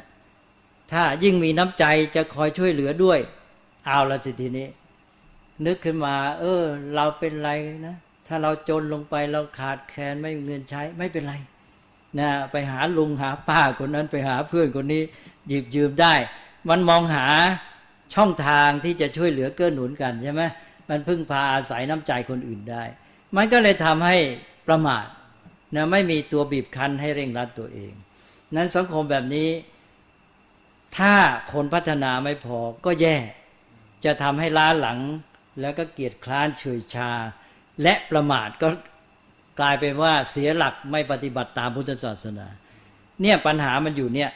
[0.92, 3.20] ถ้ายิ่งมีน้ำใจจะคอยช่วยเหลือด้วย
[3.86, 4.68] เอาละสิทีนี้
[5.66, 6.64] นึกขึ้นมา เออ
[6.96, 7.52] เราเป็นไร
[7.88, 7.96] นะ
[8.28, 11.34] ถ้าเราจนลงไปเราขาดแคลนไม่มีเงินใช้ไม่เป็นไร
[12.20, 15.04] นะไปหาลุงหาป้าคนนั้นไปหาเพื่อนคนนี้
[15.48, 16.14] หยิบยืมได้
[16.70, 17.26] มันมองหา
[18.16, 20.44] ช่องทางที่จะช่วยเหลือเกื้อหนุนกันใช่ไหม
[20.90, 22.84] มันพึ่งพาอาศัยน้ำใจคนอื่นได้
[23.36, 24.18] มันก็เลยทำให้
[24.68, 25.06] ประมาท
[25.76, 27.94] นะไม่มีตัวบีบคั้นให้เร่งรัดตัวเอง
[28.56, 29.50] นั้นสังคมแบบนี้
[30.98, 31.14] ถ้า
[31.54, 33.18] คนพัฒนาไม่พอก็แย่
[34.06, 35.00] จะทำให้ล้าหลัง
[35.62, 37.12] แล้วก็เกียจคร้านเฉยชา
[37.82, 38.70] และประมาทก็
[39.60, 42.48] กลายเป็นว่าเสียหลักไม่ปฏิบัติตามพุทธศาสนา
[43.22, 44.32] เนี่ยปัญหามันอยู่เนี่ย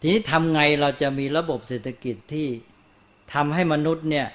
[0.00, 2.48] ทีนี้ทำไงเราจะมีระบบเศรษฐกิจที่
[3.34, 4.26] ทำให้มนุษย์เนี่ย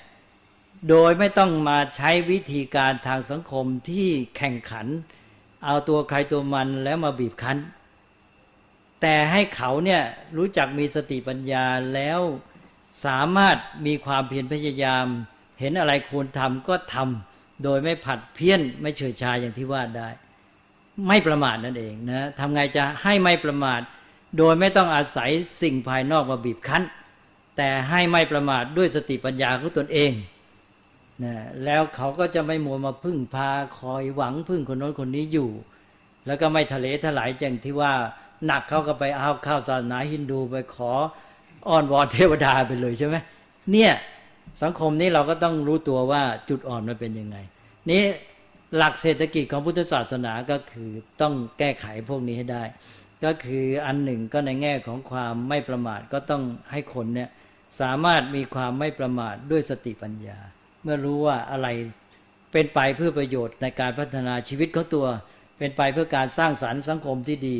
[0.90, 4.88] โดยไม่ต้องมาใช้วิธีการทางสังคมที่แข่งขัน
[5.66, 7.58] เอาตัวใครตัวมันแล้วมาบีบคั้น
[9.02, 10.02] แต่ให้เขาเนี่ย
[10.38, 12.20] รู้จักมีสติปัญญาแล้ว
[13.06, 15.06] สามารถมีความเพียรพยายาม
[15.60, 20.10] เห็นอะไรควรทำก็ทำโดยไม่ผัดเพี้ยนไม่เฉยชาอย่างที่ว่าได้
[21.08, 23.82] ไม่ประมาทนั่นเองนะทำไงจะให้ไม่ประมาท
[24.38, 25.30] โดยไม่ต้องอาศัย
[25.62, 26.84] สิ่งภายนอกมาบีบคั้น
[27.58, 30.12] แต่ให้ไม่ประมาทด้วยสติปัญญาของตนเอง
[31.24, 35.50] นะแล้วเขาก็จะไม่มัวมาพึ่งพาคอยหวังพึ่งคนโน้นคนนี้อยู่
[36.26, 37.94] แล้วก็ไม่ทะเลถลายอย่างที่ว่า
[38.46, 40.92] หนักเขาก็ไปเอาข้าวศาสนาฮินดูไปขอ
[41.68, 43.16] อ้อนวอนเทวดาไปเลยใช่ไหม
[43.72, 43.94] เนี่ย
[44.64, 47.38] สังคมนี้เราก็ต้องรู้ตัวว่าจุดอ่อนมันเป็นยังไง
[47.92, 48.04] นี้
[48.76, 50.90] หลักเศรษฐกิจของพุทธศาสนาก็คือ
[51.22, 52.64] ต้องแก้ไขพวกนี้ให้ได้
[53.26, 57.30] ก็คืออันหนึ่งก็ในแง่ของความไม่ประมาทก็ต้องให้คนเนี่ย
[57.82, 60.38] สามารถมีความไม่ประมาทด้วยสติปัญญา
[60.84, 61.68] เมื่อรู้ว่าอะไร
[62.52, 65.08] เป็นไปเพื่อประโยชน์ในการพัฒนาชีวิตของตัว
[65.58, 67.58] เป็นไปเพื่อการสร้างสรรค์สังคมที่ดี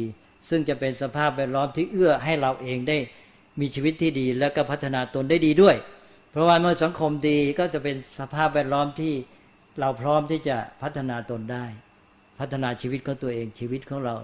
[0.50, 2.98] ซึ่งจะเป็นสภาพแวดล้อมที่เอื้อให้เราเองได้
[3.60, 5.76] มีชีวิตที่ดี แล้วก็พัฒนาตนได้ดีด้วย
[6.32, 9.14] เพราะว่าเมื่อสังคมดีก็จะเป็นสภาพแวดล้อมที่
[9.80, 11.66] เราพร้อมที่จะพัฒนาตนได้
[12.40, 14.16] พัฒนาชีวิตของตัวเองชีวิตของเรา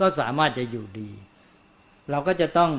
[0.00, 1.10] ก็สามารถจะอยู่ดี
[2.10, 2.70] เราก็จะต้อง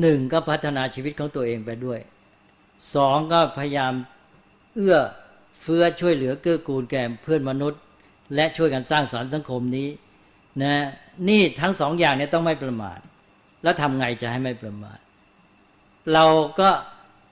[0.00, 2.00] หนึ่งก็พัฒนาชีวิตของตัวเองไปด้วย
[2.94, 3.92] สองก็พยายาม
[4.74, 4.98] เอื้อ
[5.62, 7.80] เฟื้อช่วยเหลือเกื้อกูลแก่เพื่อนมนุษย์
[8.34, 9.88] และช่วยกันสร้างสารรค์สังคมนี้
[10.62, 10.74] นะ
[11.28, 12.98] นี่ทั้งสองอย่างนี้ต้องไม่ประมาท
[13.62, 14.98] แล้วทำไงจะให้ไม่ประมาท
[16.14, 16.24] เรา
[16.60, 16.68] ก็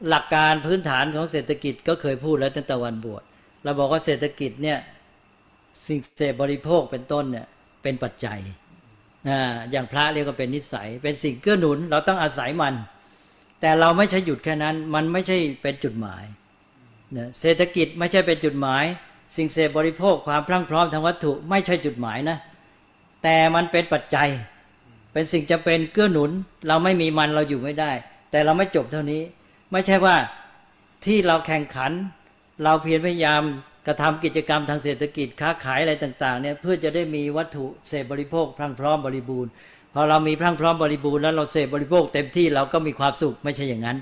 [0.09, 3.23] หลักการพื้นฐานของเศรษฐกิจก็เคยพูดแล้วตั้งแต่วันบวช
[3.65, 4.79] เราบอกว่าเศรษฐกิจเนี่ย
[5.87, 7.47] สิ่งเสพบริโภคเป็นต้นเนี่ย
[7.83, 8.39] เป็นปัจจัย
[9.29, 9.39] นะ
[9.71, 12.75] อย่างพระเรียกว่าเป็นนิสัย เป็นสิ่งเกื้อหนุน เราต้องอาศัยมัน
[13.61, 16.25] แต่เราไม่ใช่หยุดแค่นั้น มันไม่ใช่เป็นจุดหมาย
[17.17, 18.85] นะเศรษฐกิจไม่ใช่เป็นจุดหมาย
[19.37, 22.39] สิ่งเสพบริโภคความพรั่งพร้อมทางวัตถุ ไม่ใช่จุดหมายนะ
[23.23, 24.29] แต่มันเป็นปัจจัย
[25.13, 26.31] เป็นสิ่งจะเป็นเกื้อหนุน
[26.69, 27.93] เราไม่มีมันเราอยู่ไม่ได้
[28.31, 29.23] แต่เราไม่จบเท่านี้
[29.73, 30.17] ไม่ใช่ว่า
[31.05, 31.93] ที่เราแข่งขัน
[32.65, 33.43] เราเพียรพยายาม
[33.87, 39.51] กระทำกิจกรรมทางเศรษฐกิจค้าขายอะไรต่างๆเนี่ยเพื่อจะได้มีวัตถุเสพบริโภคพรั่งพร้อมบริบูรณ์
[39.95, 43.99] พอเรามีพรั่งพร้อมบริบูรณ์แล้วเราเสพบริโภคเต็มที่เราก็มีความสุขไม่ใช่อย่างนั้น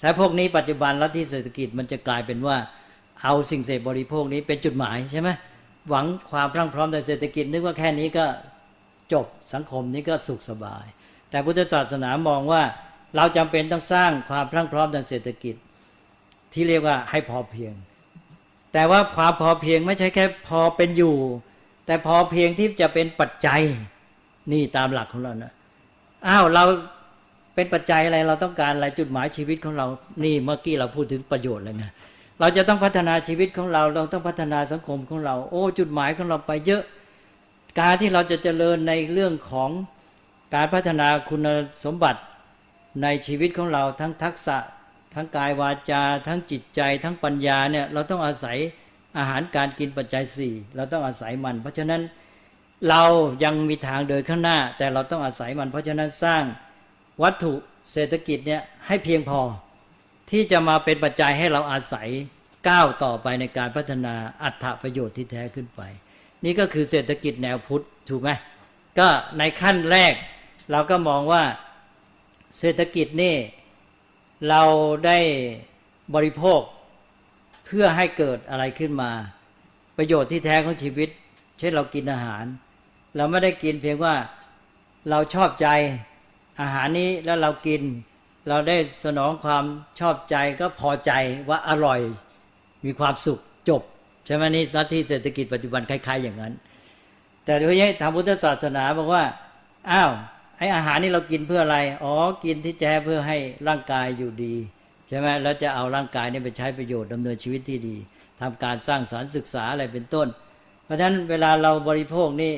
[0.00, 2.56] แต่พวกนี้ปัจจุบันลัทธิเศรษฐกิจมันจะกลายเป็นว่า
[3.22, 5.28] เอาสิ่งเสพบริโภคนี้เป็นจุดหมายใช่ไหม
[5.88, 8.26] หวังความพรั่งพร้อมทางเศรษฐกิจ นึกว่าแค่นี้ก็
[9.12, 10.84] จบสังคมนี้ก็สุขสบาย
[11.30, 12.62] แต่พุทธศาสนามองว่า
[13.16, 15.54] เราจำเป็นต้องสร้างความพรั่งพร้อมทางเศรษฐกิจ
[16.52, 17.74] ที่เรียกว่าให้พอเพียง
[18.72, 21.16] แต่ว่าความพอเพียงไม่ใช่แค่พอเป็นอยู่
[21.86, 23.60] แต่พอเพียงที่จะเป็นปัจจัย
[24.52, 25.52] นี่ตามหลักของเรานะ
[26.26, 26.64] อ้าวเรา
[27.54, 29.86] เป็นปัจจัยอะไรเราต้องการอะไรจุดหมายชีวิตของเรา
[30.24, 31.90] นี่เมื่อกี้เราพูดถึงประโยชน์แล้วนะ
[32.40, 36.82] เราจะต้องพัฒนาชีวิตของเรา เราต้องพัฒนาสังคมของเรา โอ้ จุดหมายของเราไปเยอะ
[37.80, 39.70] การที่เราจะเจริญในเรื่องของ
[40.54, 41.46] การพัฒนาคุณ
[41.84, 42.20] สมบัติ
[43.02, 44.56] ในชีวิตของเราทั้งทักษะ
[45.14, 48.58] ทั้งกายวาจา ทั้งจิตใจ ทั้งปัญญาเนี่ยเราต้องอาศัย
[49.18, 52.02] อาหารการกินปัจจัยสี่เราต้องอาศัยมัน เพราะฉะนั้น
[52.88, 53.02] เรา
[53.44, 56.42] ยังมีทางเดินข้างหน้า แต่เราต้องอาศัยมัน เพราะฉะนั้นสร้าง
[57.22, 57.54] วัตถุ
[57.92, 59.40] เศรษฐกิจเนี่ยให้เพียงพอ
[60.30, 62.08] ที่จะมาเป็นปัจจัยให้เราอาศัย
[62.68, 65.82] ก้าวต่อไปในการพัฒนาอัตประโยชน์ที่แท้ขึ้นไป
[66.44, 68.30] นี่ก็คือเศรษฐกิจแนวพุทธถูกไหม
[68.98, 70.14] ก็ในขั้นแรก
[70.70, 71.42] เราก็มองว่า
[72.58, 73.36] เศรษฐกิจนี่
[74.48, 74.62] เรา
[75.06, 75.18] ได้
[76.14, 76.60] บริโภค
[77.66, 79.10] เพื่อให้เกิดอะไรขึ้นมา
[79.96, 81.08] ประโยชน์ที่แท้ของชีวิต
[81.58, 82.44] เช่นเรากินอาหาร
[83.16, 84.14] เราไม่ได้กินเพียงว่า
[85.10, 85.68] เราชอบใจ
[86.60, 87.82] อาหารนี้แล้วเรากิน
[88.48, 89.64] เราได้สนองความ
[90.00, 91.12] ชอบใจก็พอใจ
[91.48, 92.00] ว่าอร่อย
[92.84, 93.82] มีความสุขจบ
[94.26, 96.52] ใช่ไหมนี่สัตที่เศรษฐกิจปัจจุบันคล้ายๆ อย่างนั้น
[97.44, 99.24] แต่โดยทางพุทธศาสนาบอกว่า
[99.90, 100.10] อ้าว
[100.58, 104.54] ไออาหารนี่เรากินเพื่ออะไร อ๋อ กินที่แจเพื่อให้ร่างกายอยู่ดี
[105.08, 107.96] ใช่ไหมแล้วจะเอาร่างกายนี่ไปใช้ประโยชน์ดำเนินชีวิตที่ดี
[108.40, 110.28] ทำการสร้างสารรค์ศึกษาอะไรเป็นต้น
[110.84, 112.52] เพราะฉะนั้นเวลาเราบริโภคนี่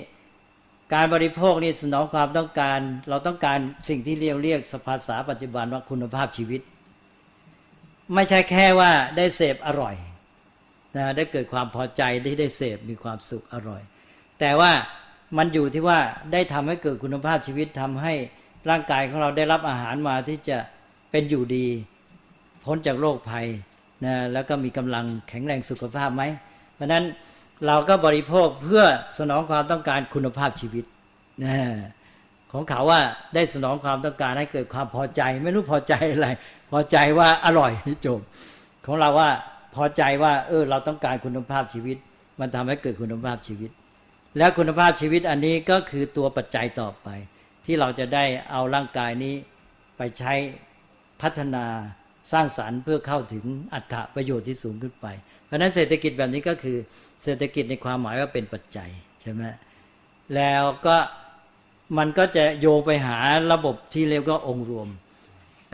[0.94, 6.60] การบริโภคนี่สนองความต้องการ เราต้องการสิ่งที่เรียกเรียกสภาษาปัจจุบันว่าคุณภาพชีวิต
[8.14, 9.94] ไม่ใช่แค่ว่าได้เสพอร่อย
[10.96, 13.82] นะได้เกิดความพอใจที่ได้เสพมีความสุขอร่อย
[14.40, 14.72] แต่ว่า
[15.36, 15.98] มันอยู่ที่ว่า
[16.32, 18.14] ได้ทำให้เกิดคุณภาพชีวิตทำให้
[18.70, 20.58] ร่างกายของเราได้รับอาหารมาที่จะ
[21.10, 21.66] เป็นอยู่ดี
[22.64, 23.46] พ้นจากโรคภัย
[24.04, 26.22] นะแล้วก็มีกำลังแข็งแรงสุขภาพไหม
[26.74, 27.04] เพราะนั้น
[27.66, 28.84] เราก็บริโภคเพื่อ
[29.18, 30.84] สนองความต้องการคุณภาพชีวิต
[31.44, 31.56] นะ
[32.52, 33.00] ของเขาว่า
[33.34, 36.28] ได้สนองความต้องการให้เกิดความพอใจ ไม่รู้พอใจอะไร
[36.70, 37.72] พอใจว่าอร่อย
[38.06, 38.20] จบ
[38.86, 39.30] ของเราว่า
[39.74, 41.96] พอใจว่า เออ เราต้องการคุณภาพชีวิต
[42.40, 43.70] มันทำให้เกิดคุณภาพชีวิต
[44.38, 47.08] แล้วคุณภาพชีวิตอันนี้ก็คือตัวปัจจัยต่อไป
[47.64, 49.34] ที่เราจะได้เอาร่างกายนี้
[49.96, 50.32] ไปใช้
[51.22, 51.64] พัฒนา
[52.32, 53.44] สร้างสารรค์เพื่อเข้าถึง
[53.74, 55.06] อัตถประโยชน์ที่สูงขึ้นไป
[55.46, 56.78] เพราะนั้นเศรษฐกิจแบบนี้ก็คือ
[57.22, 58.90] เศรษฐกิจในความหมายว่าเป็นปัจจัย
[59.22, 59.42] ใช่ไหม
[60.34, 60.96] แล้วก็
[61.98, 63.18] มันก็จะโยไปหา
[63.52, 64.88] ระบบที่เรียกว่าองค์รวม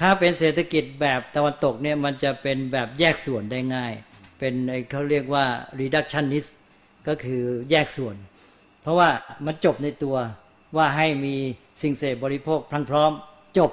[0.01, 3.93] ถ้าเป็นเศรษฐกิจแบบตะวันตกเนี่ยมันจะเป็นแบบแยกส่วนได้ง่าย
[4.39, 4.55] เป็น
[4.91, 5.45] เขาเรียกว่า
[5.81, 6.51] reductionist
[7.09, 8.17] ก็คือแยกส่วน
[8.83, 9.09] เพราะว่า
[9.47, 10.17] มันจบในตัว
[10.77, 11.35] ว่าให้มี
[11.83, 13.13] สิ่งเสพบริโภคพรังพร้อม
[13.59, 13.71] จบ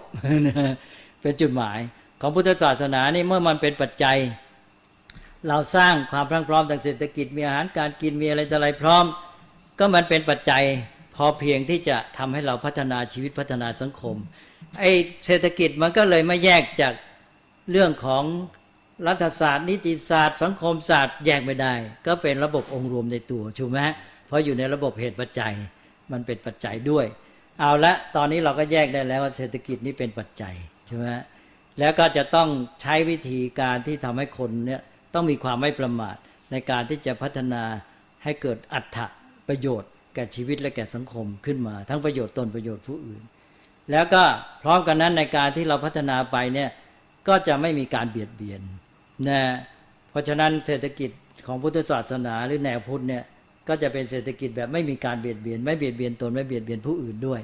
[1.22, 1.80] เป็นจุดหมาย
[2.22, 4.18] ของพุทธศาสนานี่เมื่อมันเป็นปัจจัย
[5.48, 9.06] เราสร้างความพรังพร้อมทางเศรษฐกิจมีอาหารการกินมีอะไรต่ออะไรพร้อม
[9.80, 10.64] ก็มันเป็นปัจจัย
[11.16, 14.16] พอเพียงที่จะทำให้เราพัฒนาชีวิตพัฒนาสังคม
[14.80, 14.92] ไอ้
[15.26, 16.94] เศรษฐกิจมันก็เลยไม่แยกจาก
[17.72, 18.24] เรื่องของ
[19.08, 21.74] รัฐศาสตร์นิติศาสตร์ สังคมศาสตร์แยกไม่ได้
[22.08, 23.80] ก็เป็นระบบองค์รวมในตัวถูกไหม
[24.28, 25.54] เพราะอยู่ในระบบเหตุปัจจัย
[26.12, 27.06] มันเป็นปัจจัยด้วย
[27.60, 30.54] เอาละตอนนี้เราก็แยกได้แล้วว่าเศรษฐกิจนี้เป็นปัจจัย
[30.88, 31.06] ใช่ไหม
[31.80, 32.50] แล้วก็จะต้อง
[32.82, 34.82] ใช้วิธีการที่ทำให้คนเนี่ย
[35.14, 36.16] ต้องมีความไม่ประมาท
[36.52, 37.64] ในการที่จะพัฒนา
[38.24, 38.98] ให้เกิดอัตถ
[39.48, 43.24] ประโยชน์ แก่ชีวิตและแก่สังคมขึ้นมา ทั้งประโยชน์ตนประโยชน์ผู้อื่น
[43.92, 44.24] แล้วก็
[44.64, 46.70] พร้อมกันนั้นในการที่เราพัฒนาไปเนี่ย
[47.28, 48.62] ก็จะไม่มีการเบียดเบียน
[49.28, 49.42] นะ
[50.10, 51.10] เพราะฉะนั้นเศรษฐกิจ
[51.48, 53.24] ของพุทธศาสนาหรือแนวพุทธเนี่ย
[53.68, 57.42] ก็จะเป็นเศรษฐกิจแบบไม่มีการเบียดเบียน ไม่เบียดเบียนตนไม่เบียดเบียนผู้อื่นด้วย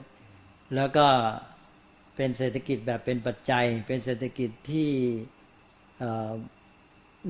[0.75, 1.07] แล้วก็
[2.15, 4.89] เป็นเศรษฐกิจแบบเป็นปัจจัย เป็นเศรษฐกิจที่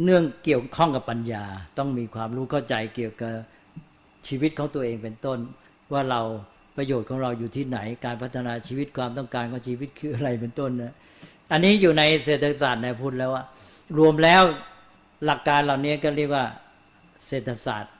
[0.04, 1.44] เนื่องเกี่ยวข้องกับปัญญา
[1.78, 3.34] ต้องมีความรู้เข้าใจเกี่ยวกับ
[4.28, 5.40] ชีวิตของตัวเองเป็นต้น
[5.94, 6.22] ว่าเรา
[6.78, 10.94] ประโยชน์ของเราอยู่ที่ไหน การพัฒนาชีวิตความต้องการของชีวิตคืออะไรเป็นต้นนะ
[11.52, 13.44] อันนี้อยู่ในเศรษฐศาสตร์ในพุทธแล้วว่า
[13.98, 14.44] รวมแล้ว
[15.26, 16.46] หลักการเหล่านี้ก็เรียกว่า
[17.28, 17.94] เศรษฐศาสตร์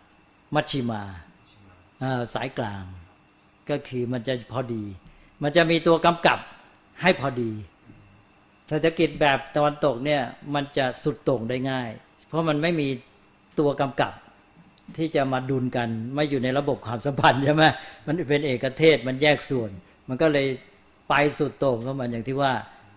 [0.56, 1.02] มัชชิมา
[2.34, 2.84] สายกลาง
[3.70, 4.84] ก็คือมันจะพอดี
[5.44, 6.40] มันจะมีตัวกำกับ
[7.02, 7.52] ให้พอดี
[8.70, 10.22] เศรษฐกิจแบบตะวันตกเนี่ย
[10.54, 11.90] มันจะสุดโต่งได้ง่าย
[12.28, 12.88] เพราะมันไม่มี
[13.60, 14.14] ตัวกำกับ
[14.98, 17.64] ที่จะมาดุลกัน ไม่อยู่ในระบบความสัมพันธ์ใช่ไหม
[18.06, 19.72] มันเป็นเอกเทศมันแยกส่วน
[20.10, 20.48] มันก็เลย
[21.10, 22.52] ไปสุดโต่งเข้ามาอย่างที่ว่า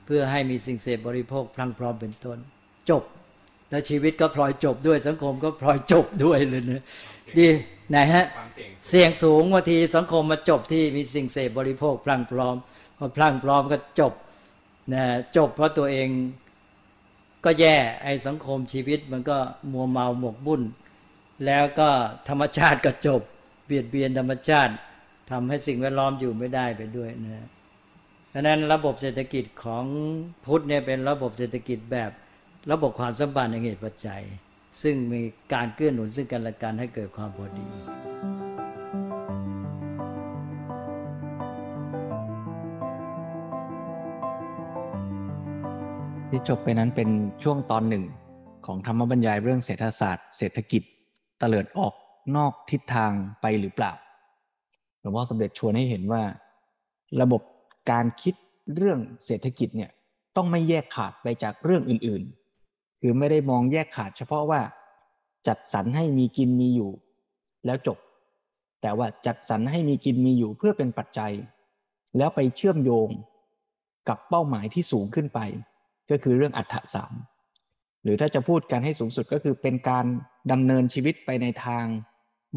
[0.06, 2.38] เพื่อให้มีสิ่งเสพบริโภคพลังพร้อมเป็นต้น
[2.90, 3.02] จบ
[3.70, 6.82] แล้วชีวิตก็พลอยจบด้วยสังคมก็พลอยจบด้วยเลยนะ
[7.38, 7.46] ดี
[7.90, 8.26] ไหนฮะ
[8.88, 12.56] เสี่ยงสูงบางทีสังคมมาจบที่มีสิ่งเสพบริโภคพลังพร้อม
[12.98, 14.12] พอพลังพร้อมก็จบ
[14.92, 15.04] นะ
[15.36, 16.08] จบเพราะตัวเอง
[17.44, 19.38] ก็แย่ไอ้สังคมชีวิตมันก็
[19.72, 20.62] มัวเมาหมกบุ่น
[21.46, 21.88] แล้วก็
[22.28, 23.22] ธรรมชาติก็จบ
[23.66, 24.72] เบียดเบียนธรรมชาติ
[25.30, 27.46] ทำให้สิ่งแวดล้อมอยู่ไม่ได้ไปด้วยนะ
[28.32, 29.84] ดังนั้นระบบเศรษฐกิจของ
[30.44, 32.10] พุทธเนี่ยเป็นระบบเศรษฐกิจแบบ
[32.70, 34.22] ระบบความสัมพันธ์ในเหตุปัจจัย
[34.82, 35.20] ซึ่งมี
[35.52, 37.66] การเกื้อหนุนซึ่งกันและกันให้เกิดความพอดี
[46.34, 47.10] ที่จบไปนั้นเป็น
[47.42, 48.04] ช่วงตอนหนึ่ง
[48.66, 50.82] ของธรรมบรรยายเรื่องเศรษฐศาสตร์เศรษฐกิจ
[51.38, 51.94] เตลิดออก
[52.36, 53.92] นอกทิศทางไปหรือเปล่า
[55.00, 56.22] หลวงพ่อสมเด็จชวนให้เห็นว่า
[57.20, 57.42] ระบบ
[57.90, 58.34] การคิด
[58.76, 59.90] เรื่องเศรษฐกิจเนี่ย
[60.36, 64.60] ต้องไม่แยกขาดไปจากเรื่องอื่นๆ คือไม่ได้มองแยกขาดเฉพาะว่า
[65.48, 66.90] จัดสรรให้มีกินมีอยู่
[67.66, 67.98] แล้วจบ
[68.82, 71.32] แต่ว่าจัดสรรให้มีกินมีอยู่เพื่อเป็นปัจจัย
[72.18, 73.08] แล้วไปเชื่อมโยง
[74.08, 75.40] กับเป้าหมายที่สูงขึ้นไป
[76.10, 77.12] ก็คือเรื่องอัฏฐสาม
[78.02, 80.06] หรือถ้าจะพูดกันให้สูงสุดก็คือเป็นการ
[80.52, 81.84] ดำเนินชีวิตไปในทาง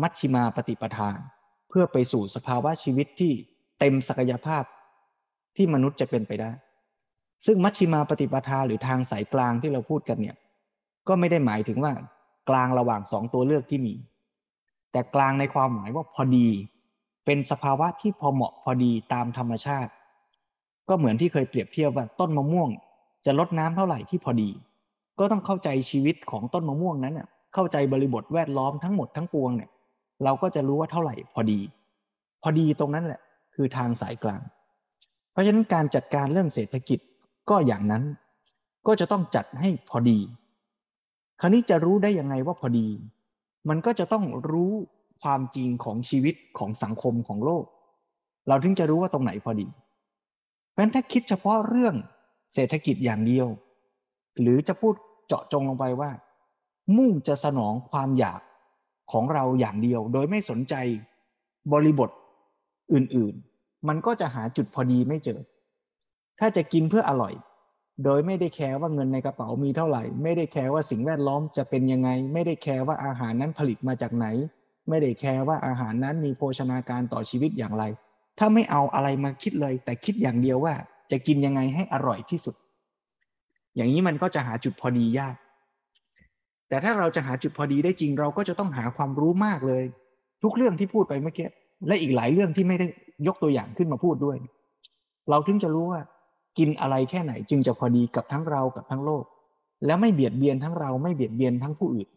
[0.01, 1.09] มัชชิมาปฏิปทา
[1.69, 3.33] เพื่อไปสู่สภาวะชีวิตที่
[3.79, 4.63] เต็มศักยภาพ
[5.55, 6.51] ที่มนุษย์จะเป็นไปได้
[7.45, 10.35] ซึ่งมัชชิมาปฏิปทาหรือทางสายกลางที่เราพูดกันเนี่ย
[11.07, 11.93] ก็ไม่ได้หมายถึงว่า
[12.49, 13.95] กลางระหว่างสองตัวเลือกที่มี
[14.91, 16.49] แต่กลางในความหมายว่าพอดี
[17.25, 19.91] เป็นสภาวะที่พอเหมาะพอดีตามธรรมชาติ
[20.89, 22.69] ก็เหมือนที่เคยเปรียบเทียบว่าต้นมะม่วง
[23.25, 24.49] จะลดน้ำเท่าไหร่ที่พอดี
[25.19, 29.69] ก็ต้องเข้าใจชีวิตของต้นมะม่วงนั้นเน่ยเข้าใจบริบทแวดล้อมทั้งหมดทั้งปวงเนี่ย
[30.23, 31.59] เราก็จะรู้ว่าเท่าไหร่พอดี
[32.43, 33.21] พอดีตรงนั้นแหละ
[33.55, 34.41] คือทางสายกลาง
[35.31, 36.99] เพราะฉะนั้นการจัดการเรื่องเศรษฐกิจ
[37.49, 38.03] ก็อย่างนั้น
[38.87, 40.19] ก็จะต้องจัดให้พอดี
[41.39, 42.87] คราวนี้จะรู้ได้ยังไงว่าพอดี
[43.69, 44.73] มันก็จะต้องรู้
[45.23, 47.65] ความจริงของชีวิตของสังคมของโลก
[48.47, 49.67] เราถึงจะรู้ว่าตรงไหนพอดี
[50.71, 51.95] เพราะฉะนั้นถ้าคิดเฉพาะเรื่อง
[52.53, 53.47] เศรษฐกิจอย่างเดียว
[54.41, 54.95] หรือจะพูด
[55.27, 56.11] เจาะจงลงไปว่า
[56.97, 58.41] มุ่งจะสนองความอยาก
[59.11, 60.75] ของเราอย่างเดียว โดยไม่สนใจ
[61.73, 62.09] บริบท
[62.93, 65.39] อื่นๆ มันก็จะหาจุดพอดีไม่เจอ
[66.39, 67.33] ถ้าจะกินเพื่ออร่อย
[68.03, 74.27] โดยไม่ได้แคร์ว่าเงินในกระเป๋ามีเท่าไหร่ ไม่ได้แคร์ว่าสิ่งแวดล้อมจะเป็นยังไง ไม่ได้แคร์ว่าอาหารนั้นผลิตมาจากไหน
[74.89, 77.83] ไม่ได้แคร์ว่าอาหารนั้นมีโภชนาการต่อชีวิตอย่างไร
[78.39, 80.75] ถ้าไม่เอาอะไรมาคิดเลย แต่คิดอย่างเดียวว่า
[81.11, 82.55] จะกินยังไงให้อร่อยที่สุด
[83.75, 85.35] อย่างนี้มันก็จะหาจุดพอดียาก
[86.69, 89.83] แต่ถ้าเราจะหาจุดพอดีได้จริง เราก็จะต้องหาความรู้มากเลย
[90.43, 91.47] ทุกเรื่องที่พูดไปเมื่อกี้
[91.87, 92.87] และอีกหลายเรื่องที่ไม่ได้
[93.27, 94.37] ยกตัวอย่างขึ้นมาพูดด้วย
[95.29, 96.01] เราถึงจะรู้ว่า
[96.57, 99.25] กินอะไรแค่ไหนจึงจะพอดีกับทั้งเรากับทั้งโลก
[99.85, 102.09] แล้วไม่เบียดเบียนทั้งเราไม่เบียดเบียนทั้งผู้อื่น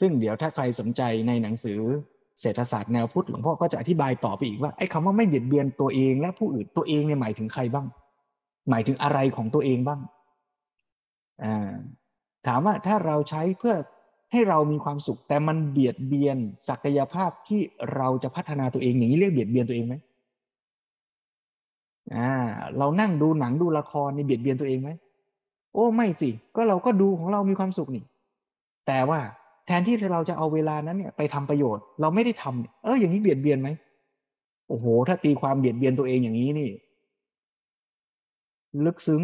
[0.00, 1.80] ซึ่งเดี๋ยวถ้าใครสนใจในหนังสือ
[2.40, 7.86] เศรษฐศาสตร์แนวพุทธหลวงพ่อก็จะอธิบายต่อไปอีกว่าไอ้คำว่าไม่เบียดเบียนตัวเองและผู้อื่นตัวเองเนี่ยหมายถึงใครบ้าง
[8.70, 10.00] หมายถึงอะไรของตัวเองบ้าง
[11.44, 11.72] อ่า
[12.46, 13.74] ถามว่าถ้าเราใช้เพื่อ
[14.32, 16.36] ให้เรามีความสุข แต่มันเบียดเบียน
[16.68, 17.60] ศักยภาพที่
[17.94, 19.94] เราจะพัฒนาตัวเองอย่างนี้เรียกเบียดเบียนตัวเองไหม
[22.16, 22.30] อ่า
[22.78, 24.90] เรานั่งดูหนังดูละครนี่เบียดเบียนตัวเองไหม
[25.74, 28.04] โอ้ไม่สิ ก็เราก็ดูของเรามีความสุขนี่
[28.86, 29.20] แต่ว่า
[29.66, 33.68] แทนที่เราจะเอาเวลานั้นเนี่ยไปทำประโยชน์ เราไม่ได้ทำเอออย่างนี้เบียดเบียนไหม
[34.68, 36.70] โอ้โห ถ้าตีความเบียดเบียนตัวเองอย่างนี้นี่
[38.84, 39.22] ลึกซึ้ง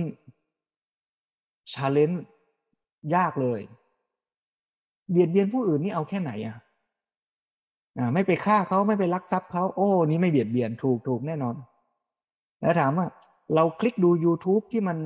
[1.73, 2.23] ชาเลนจ์
[3.15, 3.61] ยากเลย
[5.11, 6.57] เบียดเบียนผู้อื่นนี่เอาแค่ไหนอะ
[7.99, 11.55] อ่าไม่ไปฆ่าเขาไม่ไปลักทรัพย์เขาโอ้นี่ไม่เบียดเบียนถูกถูกแน่นอน
[12.61, 13.07] แล้วถามว่า
[13.55, 14.99] เราคลิกดู YouTube ที่มัน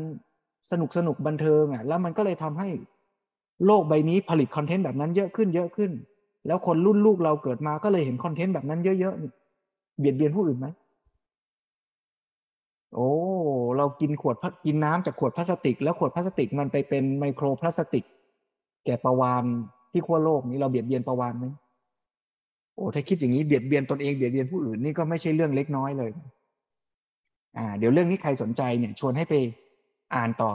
[0.71, 2.69] สนุกสนุกบันเทิงอะ แล้วมันก็เลยทำให้
[3.66, 5.90] โลกใบนี้ผลิตคอนเทนต์แบบนั้นเยอะขึ้นเยอะขึ้น
[6.46, 10.66] แล้วคนรุ่นลูกเราเกิดมาก็เลยเห็นคอนเทนต์แบบนั้นเยอะๆเบียดเบียนผู้อื่นไหม
[12.94, 13.09] โอ้
[13.77, 18.05] เรากินขวดกินน้ำจากขวดพลาสติก แล้วขวดพลาสติกมันไปเป็นไมโครพลาสติก
[18.85, 19.44] แก่ประวาน
[19.92, 21.46] ที่ขั้วโลกนี้เราเบียดเบียนประวานไหม
[22.75, 26.11] โอ้ถ้าคิดอย่างนี้เบียดเบียนตนเองเบียดเบียนผู้อื่นนี่ก็ไม่ใช่เรื่องเล็กน้อยเลย
[27.57, 29.35] อ่า เดี๋ยวเรื่องนี้ใครสนใจเนี่ย ชวนให้ไป
[30.14, 30.53] อ่านต่อ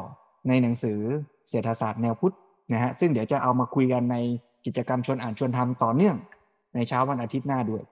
[0.47, 0.99] ในหนังสือ
[1.49, 2.35] เศรษฐศาสตร์แนวพุทธ
[2.71, 4.17] นะฮะซึ่งเดี๋ยวจะเอามาคุยกันใน
[4.65, 6.15] กิจกรรมชวนอ่านชวนทำต่อเนื่อง
[6.75, 7.83] ในเช้าวันอาทิตย์หน้าด้วย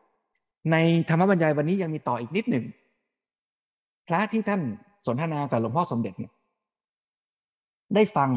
[0.72, 0.76] ใน
[1.10, 2.66] ธรรมบรรยายวันนี้ยังมีต่ออีกนิดหนึ่ง
[4.08, 4.62] พระที่ท่าน
[5.06, 6.32] สนทนากับหลวงพ่อสมเด็จเนี่ย
[7.96, 8.30] ได้ฟัง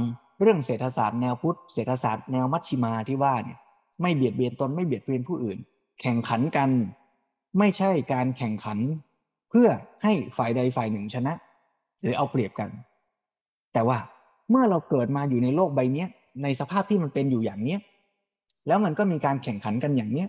[0.42, 3.58] เรื่องเศรษฐศาสตร์แนวพุทธเศรษฐศาสตร์แนวมัชชิมาที่ว่าเนี่ย
[4.02, 5.58] ไม่เบียดเบียนตนไม่เบียดเบียนผู้อื่น
[6.00, 6.70] แข่งขันกัน
[7.58, 8.78] ไม่ใช่การแข่งขัน
[9.50, 9.68] เพื่อ
[10.02, 11.32] ให้ฝ่ายใดฝ่ายหนึ่งชนะ
[12.00, 12.70] หรือเอาเปรียบกัน
[13.72, 13.98] แต่ว่า
[14.50, 16.06] เมื่อเราเกิดมาอยู่ในโลกใบนี้
[16.42, 17.80] ในสภาพที่มันเป็นอยู่อย่างเนี้ย
[18.66, 20.28] แล้วมันก็มีการแข่งขันกันอย่างเนี้ย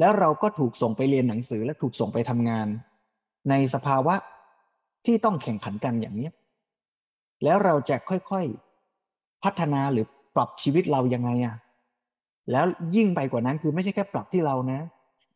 [0.00, 2.66] แล้วเราก็ถูกส่งไปเรียนหนังสือและถูกส่งไปทำงาน
[3.50, 4.14] ในสภาวะ
[5.06, 6.32] ที่ต้องแข่งขันกันอย่างเนี้ย
[7.44, 11.56] แล้วเราจะค่อยๆพัฒนาหรือปรับชีวิตเรายังไงอะ
[12.52, 14.80] แล้วยิ่งไปกว่านั้นคือไม่ใช่แค่ปรับที่เรานะ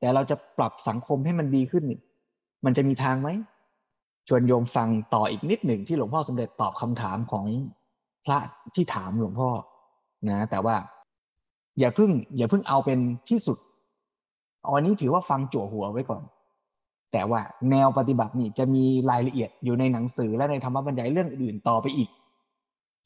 [0.01, 1.85] แต่เราจะปรับสังคมให้มันดีขึ้น
[2.65, 3.29] มันจะมีทางไหม
[4.29, 7.47] ชวนโยมฟังต่ออีกนิดหนึ่งที่หลวงพ่อสมเด็จตอบคำถามของ
[8.25, 8.39] พระ
[8.75, 9.49] ที่ถามหลวงพ่อ
[10.29, 10.77] นะแต่ว่า
[11.79, 13.59] อย่าเพิ่ง อย่าเพิ่งเอาเป็นที่สุด
[14.65, 16.23] อันนี้ถือว่าฟังจั่วหัวไว้ก่อน
[17.13, 22.09] แต่ว่าแนวปฏิบัตินี่จะมีรายละเอียดอยู่ในหนังสือและในธรรมบรรยายเรื่องอื่นต่อไปอีก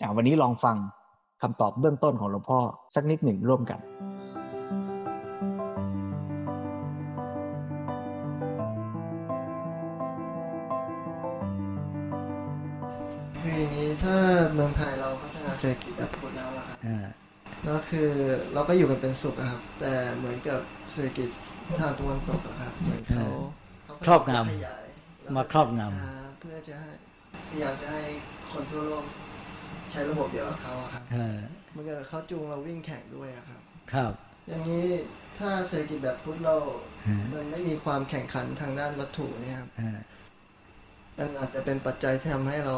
[0.01, 0.77] อวันนี้ลองฟัง
[1.43, 2.59] คำตอบเบื้องต้นของหลวงพ่อ
[2.95, 3.79] สักนิดหนึ่งร่วมกัน
[14.05, 14.17] ถ้า
[14.55, 16.79] เมืองไทยเราพัฒนาเศรษฐกิจแบบพุทธแล้วอะครับ
[17.69, 18.11] ก็คือ
[18.55, 20.61] เราก็อยู่กันเป็นสุขครับ แต่เหมือนกับ
[20.93, 21.29] เศรษฐกิจ
[21.79, 23.27] ทางตะวันตกอะครับ เหมือนเขา
[24.05, 26.91] ครอบงำมาครอบงำเพื่อจะให้
[27.49, 28.03] พยายามจะให้
[28.53, 29.05] คนทั่วโลก
[29.91, 31.03] ใช้ระบบเดียวกับเขาครับ
[31.71, 33.61] เหมือนกับเขาจูงเราวิ่งแข่งด้วยครับ
[33.93, 34.13] ครับ
[34.49, 34.87] อย่างนี้
[35.39, 36.57] ถ้าเศรษฐกิจแบบพุทธเรา
[37.33, 39.69] มันไม่มีความแข่งขันทางด้านวัตถุเนี่ยครับ
[41.19, 42.77] มันอาจจะเป็นปัจจัยที่ทำให้เรา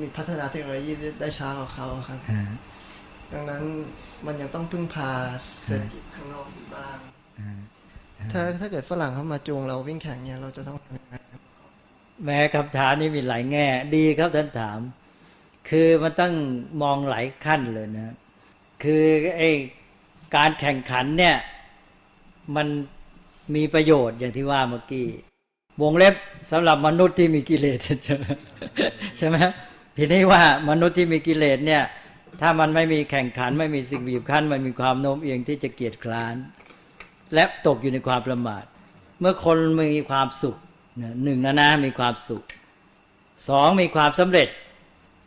[0.00, 2.18] มีพัฒนาเทคโนโลยีได้ช้ากว่าเขาครับ
[3.32, 3.62] ดังนั้น
[4.26, 5.10] มันยังต้องพึ่งพา
[5.64, 6.98] เศรษฐกิจข้างนอกอยู่บ้าง
[8.32, 11.14] ถ้าถ้าเกิดฝรั่งเข้ามาจูงเราวิ่งแข่งเนี่ยเราจะต้องทำยังไง
[12.24, 14.78] แม้คำถามนี้มีหลายแง่ ดีครับท่านถาม
[15.68, 16.34] คือมันต้อง
[16.82, 18.14] มองหลายขั้นเลยนะ
[18.82, 19.02] คือ
[19.38, 19.50] ไอ้
[20.36, 21.36] การแข่งขันเนี่ย
[22.56, 22.66] มัน
[23.54, 25.06] มีประโยชน์อย่างที่ว่าเมื่อกี้
[25.82, 26.14] วงเล็บ
[26.50, 29.36] สำหรับมนุษย์ที่มีกิเลสใช่ไหม
[29.96, 31.82] ทีนี้ว่ามนุษย์ที่มีกิเลสเนี่ย
[32.40, 36.34] ถ้ามันไม่มีแข่งขัน ไม่มีสิ่งบีบคั้น มันมีความโน้มเอียงที่จะเกียจคร้าน
[37.34, 38.64] และตกอยู่ในความประมาท
[39.20, 39.58] เมื่อคน
[39.94, 40.56] มีความสุข
[41.24, 42.42] หนึ่งนะนะมีความสุข
[43.48, 44.48] สองมีความสำเร็จ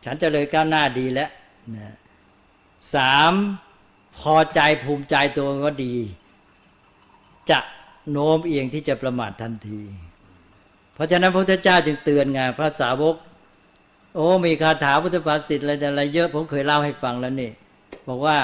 [0.06, 1.30] ฉันจะเลยก้าวหน้าดีแล้ว
[2.96, 3.34] สาม
[4.18, 5.96] พอใจภูมิใจตัวก็ดี
[7.50, 7.60] จะ
[8.12, 9.82] โน้มเอียงที่จะประมาททันที
[10.94, 13.16] เพราะฉะนั้นพระพุทธเจ้าจึงเตือนไงพระสาวก
[14.20, 17.52] โอ้มีคาถาพุทธภาษิตอะไรอะไรเยอะผมเคยเล่าให้ฟังแล้วนี่
[18.08, 18.38] บอกว่า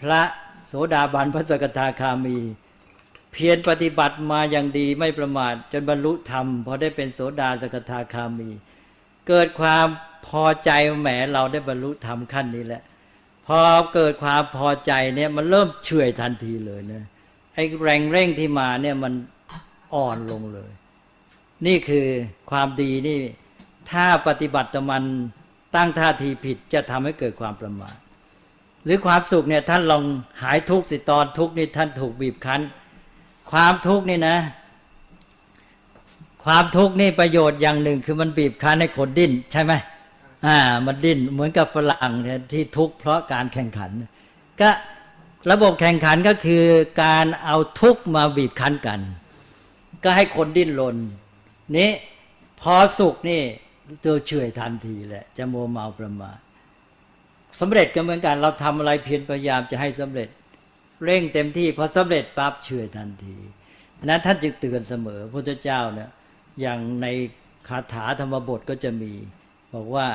[0.00, 0.20] พระ
[0.66, 2.38] โสดาบันพระสกทาคามี
[3.32, 8.50] เพียรปฏิบัติมาอย่างดีไม่ประมาทจนบรรลุธรรมพอได้เป็นโสดาสกทาคามี
[9.28, 9.86] เกิดความ
[10.28, 10.70] พอใจ
[11.00, 12.82] แหมเราได้บรรลุธรรมขั้นนี้แหละ
[13.46, 13.58] พอ
[13.94, 17.02] เกิดความพอใจเนี่ยมันเริ่มเฉื่อยทันทีเลยนะ
[17.54, 19.12] ไอ้แรงเร่งที่มาเนี่ยมัน
[19.94, 20.70] อ่อนลงเลย
[21.66, 22.06] นี่คือ
[22.50, 23.18] ความดีนี่
[23.90, 25.04] ถ้าปฏิบัติตมัน
[25.76, 27.96] ตั้งท่าทีผิดจะทำให้เกิดความประมาท
[28.84, 30.04] หรือความสุขเนี่ยท่านลอง
[30.42, 32.60] หายทุกข์สิตอนทุกข์นี่ท่านถูกบีบคั้น
[33.50, 34.38] ความทุกข์นี่นะ
[36.44, 39.72] ความทุกข์นี่ประโยชน์อย่างหนึ่งคือมันบีบคั้นให้คนดิ้นใช่ไหม
[40.46, 43.90] อ่า มันดิ้นเหมือนกับฝรั่งเนี่ยที่ทุกข์เพราะการแข่งขัน
[44.60, 44.70] ก็
[45.50, 46.64] ระบบแข่งขันก็คือ
[47.02, 49.00] การเอาทุกข์มาบีบคั้นกัน
[50.04, 50.96] ก็ให้คนดิ้นรน
[51.76, 51.90] นี้
[52.60, 53.42] พอสุขนี่
[54.04, 56.38] ตัวเฉยทันทีแหละ จะโมเมาประมาท
[57.60, 60.28] สำเร็จก็เหมือนกัน เราทำอะไรเพียรพยายามจะให้สำเร็จ
[61.04, 63.36] เร่งเต็มที่พอสำเร็จปั๊บเฉยทันที
[64.04, 66.10] นั้นท่านจึงเตือนเสมอพระเจ้าเนี่ย
[66.60, 67.06] อย่างใน
[67.68, 69.12] คาถาธรรมบทก็จะมี
[69.74, 70.08] บอกว่า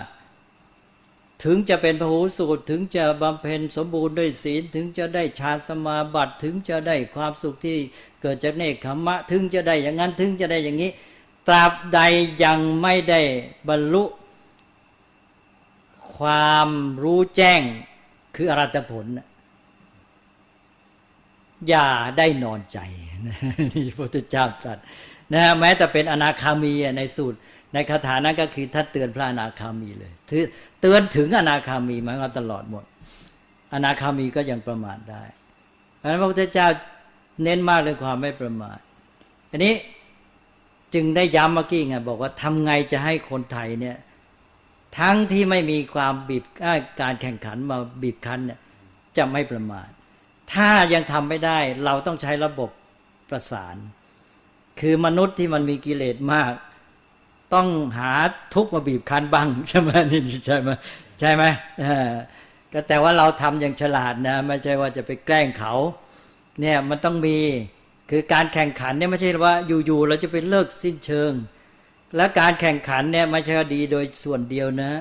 [1.43, 7.78] ถึงจะเป็นพหูสูตรถึงจะบำเพ็ญสมบูรณ์ด้วยศีล ถึงจะได้ฌานสมาบัติถึงจะได้ความสุขที่
[8.21, 10.91] เกิดจากเนคขมะ ถึงจะได้อย่างนั้นถึงจะได้อย่างนี้
[11.47, 11.99] ตราบใด
[12.43, 13.21] ยังไม่ได้
[13.69, 14.03] บรรลุ
[16.17, 16.69] ความ
[17.03, 17.61] รู้แจ้ง
[18.35, 19.05] คืออรัตผล
[21.69, 21.87] อย่า
[22.17, 22.79] ได้นอนใจ
[23.73, 24.77] นี่พระพุทธเจ้าตรัส
[25.33, 27.37] นะแม้แต่เป็นอนาคามีในสูตร
[27.73, 30.11] ในคาถานั้นก็คือท่านเตือนพระอนาคามีเลย
[30.81, 32.85] เตือนถึงอนาคามีมาตลอดหมด
[33.73, 35.23] อนาคามีก็ยังประมาทได้
[35.95, 36.67] เพราะนั้นพระพุทธเจ้า
[37.43, 38.79] เน้นมากเรื่องความไม่ประมาท
[39.51, 39.73] อันนี้
[40.93, 43.97] จึงได้ย้ำเมื่อกี้ไงบอกว่าทำไงจะให้คนไทยเนี่ย
[44.99, 46.43] ทั้งที่ไม่มีความบีบ
[47.01, 48.59] การแข่งขันมาบีบคั้นเนี่ย
[49.17, 49.89] จะไม่ประมาท
[50.53, 52.69] ถ้ายังทำไม่ได้เราต้องใช้ระบบ
[53.29, 53.75] ประสาน
[54.79, 56.51] คือมนุษย์ที่มันมีกิเลสมาก
[57.53, 57.67] ต้อง
[57.97, 58.11] หา
[58.53, 60.69] ทุกมาบีบคั้นบ้างใช่ไหมนี่ใช่ไหม
[61.19, 61.43] ใช่ไหม
[62.73, 65.73] ก็แต่ว่าเราทำอย่างฉลาดนะ ไม่ใช่ว่าจะไปแกล้งเขา
[66.61, 67.37] เนี่ยมันต้องมี
[68.09, 71.31] คือการแข่งขันเนี่ยไม่ใช่ว่าอยู่ๆเราจะไปเลิกสิ้นเชิง
[72.15, 74.91] และการแข่งขันเนี่ยไม่ใช่ดีโดยส่วนเดียวนะ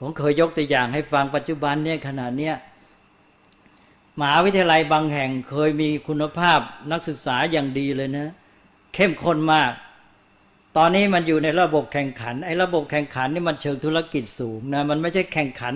[0.00, 2.54] ผมเคยยกตัวอย่างให้ฟังปัจจุบันเนี่ยขนาดเนี้ย
[4.20, 6.60] มหาวิทยาลัยบางแห่งเคยมีคุณภาพ
[6.92, 8.28] นักศึกษาอย่างดีเลยนะ
[8.94, 9.72] เข้มข้นมาก
[10.76, 15.74] ตอนนี้มันอยู่ในระบบแข่งขันไอ้ระบบแข่งขันนี่มันเชิงธุรกิจสูงนะมันไม่ใช่แข่งขัน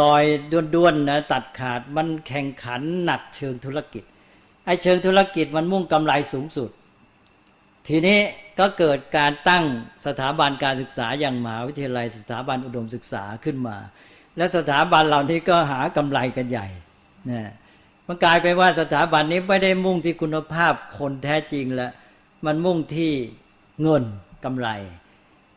[0.00, 4.04] ลอยๆด้วนๆนะตัดขาดมันแข่งขันหนักเชิงธุรกิจ
[4.66, 6.70] ไอ้เชิงธุรกิจมันมุ่งกำไรสูงสุด
[7.88, 8.20] ทีนี้
[8.58, 9.64] ก็เกิดการตั้ง
[10.06, 13.76] สถาบันการศึกษาอย่างมหาวิทยาลัยสถาบันอุดมศึกษาขึ้นมา
[14.36, 16.68] และสถาบันเหล่านี้ก็หากำไรกันใหญ่
[17.30, 17.50] นะ
[18.06, 21.92] มันกลายไปว่าสถาบันนี้ไม่ได้มุ่งที่คุณภาพคนแท้จริงแล้ว
[22.46, 23.12] มันมุ่งที่
[23.82, 24.04] เงิน
[24.44, 24.68] กำไร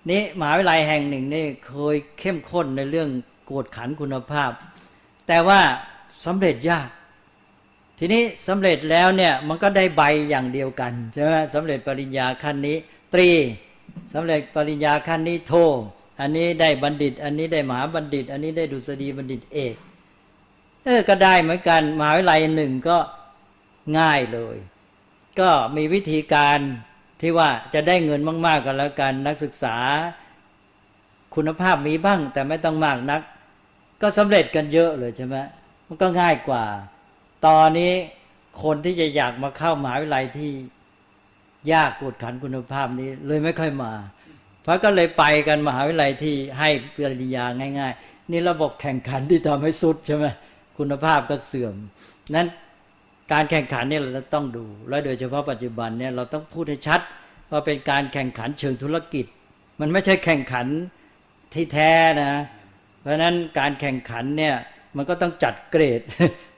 [0.10, 3.10] นี่มหาวิทยาลัยแห่งหนึ่งนี่เคยเข้มข้นในเรื่อง
[3.50, 4.52] กวดขันคุณภาพ
[5.28, 5.60] แต่ว่า
[6.26, 6.90] สำเร็จยาก
[8.00, 12.78] ทีนี้สำเร็จแล้วเนี่ยมันก็ได้ใบอย่างเดียวกันใช่ไหมสำเร็จปริญญาขั้นนี้
[13.14, 13.30] ตรี
[14.14, 15.54] สำเร็จปริญญาขั้นนี้โท
[16.20, 19.76] อันนี้ได้บัณฑิต อันนี้ได้มหาบัณฑิต อันนี้ได้ดุษฎีบัณฑิตเอก
[20.84, 22.98] เออก็ได้เหมือนกันมหาวิทยาลัยหนึ่งก็
[23.98, 24.58] ง่ายเลย
[25.40, 26.60] ก็มีวิธีการ
[27.22, 29.78] ที่ว่าจะได้เงินมาก ๆกันแล้วกัน นักศึกษา
[31.36, 33.22] คุณภาพมีบ้าง แต่ไม่ต้องมากนัก
[34.02, 35.36] ก็สำเร็จกันเยอะเลยใช่ไหม
[35.88, 36.64] มันก็ง่ายกว่า
[37.48, 37.94] ตอนนี้
[38.64, 40.52] คนที่จะอยากมาเข้ามหาวิทยาลัยที่
[41.72, 43.94] ยากกดขันคุณภาพนี้ เลยไม่ค่อยมา
[44.64, 47.46] เพราะก็เลยไปกันมหาวิทยาลัยที่ให้ปริญญา
[47.80, 50.26] ง่าย ๆ นี่ระบบแข่งขันที่ทำให้สุดใช่ไหม
[50.78, 51.76] คุณภาพก็เสื่อม
[52.36, 52.48] นั้น
[53.32, 57.02] การแข่งขันนี่เราต้องดู และโดยเฉพาะปัจจุบันเนี่ยเราต้องพูดให้ชัด
[57.52, 59.26] ว่าเป็นการแข่งขันเชิงธุรกิจ
[59.80, 60.68] มันไม่ใช่แข่งขัน
[61.54, 61.92] ที่แท้
[62.22, 62.32] นะ
[63.02, 64.56] เพราะฉะนั้นการแข่งขันเนี่ย
[64.96, 66.02] มันก็ต้องจัดเกรด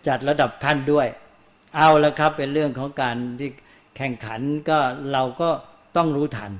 [0.07, 1.07] จัดระดับขั้นด้วย
[1.75, 3.49] เอาแล้วครับเป็นเรื่องของการที่
[3.97, 4.77] แข่งขันก็
[5.13, 5.49] เราก็
[5.97, 6.53] ต้องรู้ทัน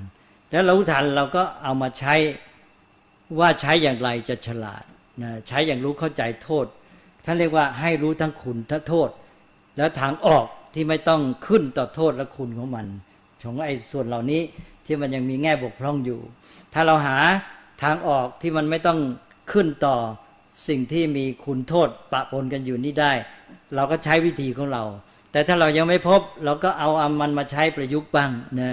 [0.50, 2.14] แล้วรู้ทันเราก็เอามาใช้
[3.40, 4.84] ว่าใช้อย่างไรจะฉลาด
[5.22, 6.66] นะใช้อย่างรู้เข้าใจโทษ
[7.24, 9.10] ท่านเรียกว่าให้รู้ทั้งคุณทั้งโทษ
[9.76, 12.86] แล้วทางออกที่ไม่ต้องขึ้นต่อโทษและคุณของมัน
[13.42, 14.42] ของไอ้ส่วนเหล่านี้
[14.86, 16.20] ที่มันยังมีแง่บกพร่องอยู่
[16.74, 17.16] ถ้าเราหา
[17.82, 18.98] ทางออกที่มันไม่ต้อง
[19.52, 19.96] ขึ้นต่อ
[20.68, 23.12] สิ่งที่มีคุณโทษปะปนกันอยู่นี่ได้
[23.74, 24.84] เราก็ใช้วิธีของเรา
[25.32, 28.30] แต่ถ้าเรายังไม่พบเราก็เอาอามันมาใช้ประยุกต์บ้าง
[28.60, 28.70] นะ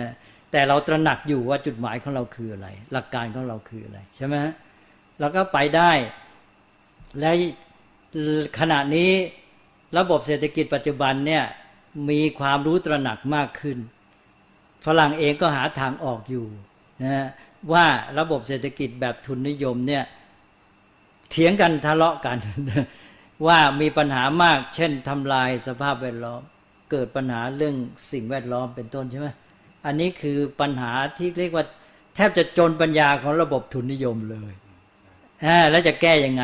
[0.52, 4.36] แต่เราตระหนักอยู่ว่าจุดหมายของเราคืออะไร หลักการของเราคืออะไรใช่ไหม
[5.20, 5.92] เราก็ไปได้
[7.20, 7.32] และ
[8.60, 9.12] ขณะนี้
[9.98, 11.44] ระบบเศรษฐกิจปัจจุบันเนี่ย
[12.10, 13.78] มีความรู้ตระหนักมากขึ้น
[14.86, 16.46] ฝรั่งเองก็หาทางออกอยู่
[17.04, 17.26] นะ
[17.74, 17.86] ว่า
[18.20, 20.04] ระบบเศรษฐกิจแบบทุนนิยมเนี่ย
[21.38, 22.38] เถียงกันทะเลาะกัน
[23.48, 26.42] ว่ามีปัญหามาก เช่นทำลายสภาพแวดล้อม
[26.92, 27.76] เกิดปัญหาเรื่อง
[28.12, 29.28] สิ่งแวดล้อมเป็นต้นใช่ไหม
[29.86, 31.66] อันนี้คือปัญหาที่เรียกว่า
[32.16, 34.54] แทบจะจนปัญญาของระบบทุนนิยมเลย
[35.72, 36.44] แล้วจะแก้ยังไง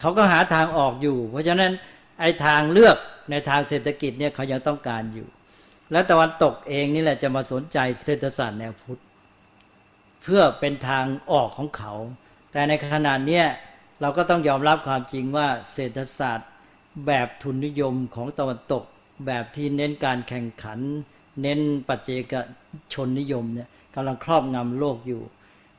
[0.00, 1.72] เขาก็หาทางออกอยู่ เพราะฉะนั้น
[2.20, 2.96] ไอ้ทางเลือก
[3.30, 5.28] ในทางเศรษฐกิจเนี่ยเขายังต้องการอยู่
[5.92, 9.00] และตะวันตกเองนี่แหละจะมาสนใจเศรษฐศาสตร์แนวพุทธ
[10.22, 11.92] เพื่อเป็นทางออกของเขา
[12.52, 13.42] แต่ในขณะนี้
[14.00, 16.50] เราก็ต้องยอมรับความจริงว่าเศรษฐศาสตร์
[17.06, 18.84] แบบทุนนิยมของตะวันตก
[19.26, 20.78] แบบที่เน้นการแข่งขัน
[21.42, 22.32] เน้นปัจเจก
[22.92, 25.22] ชนนิยมเนี่ยกำลังครอบงำโลกอยู่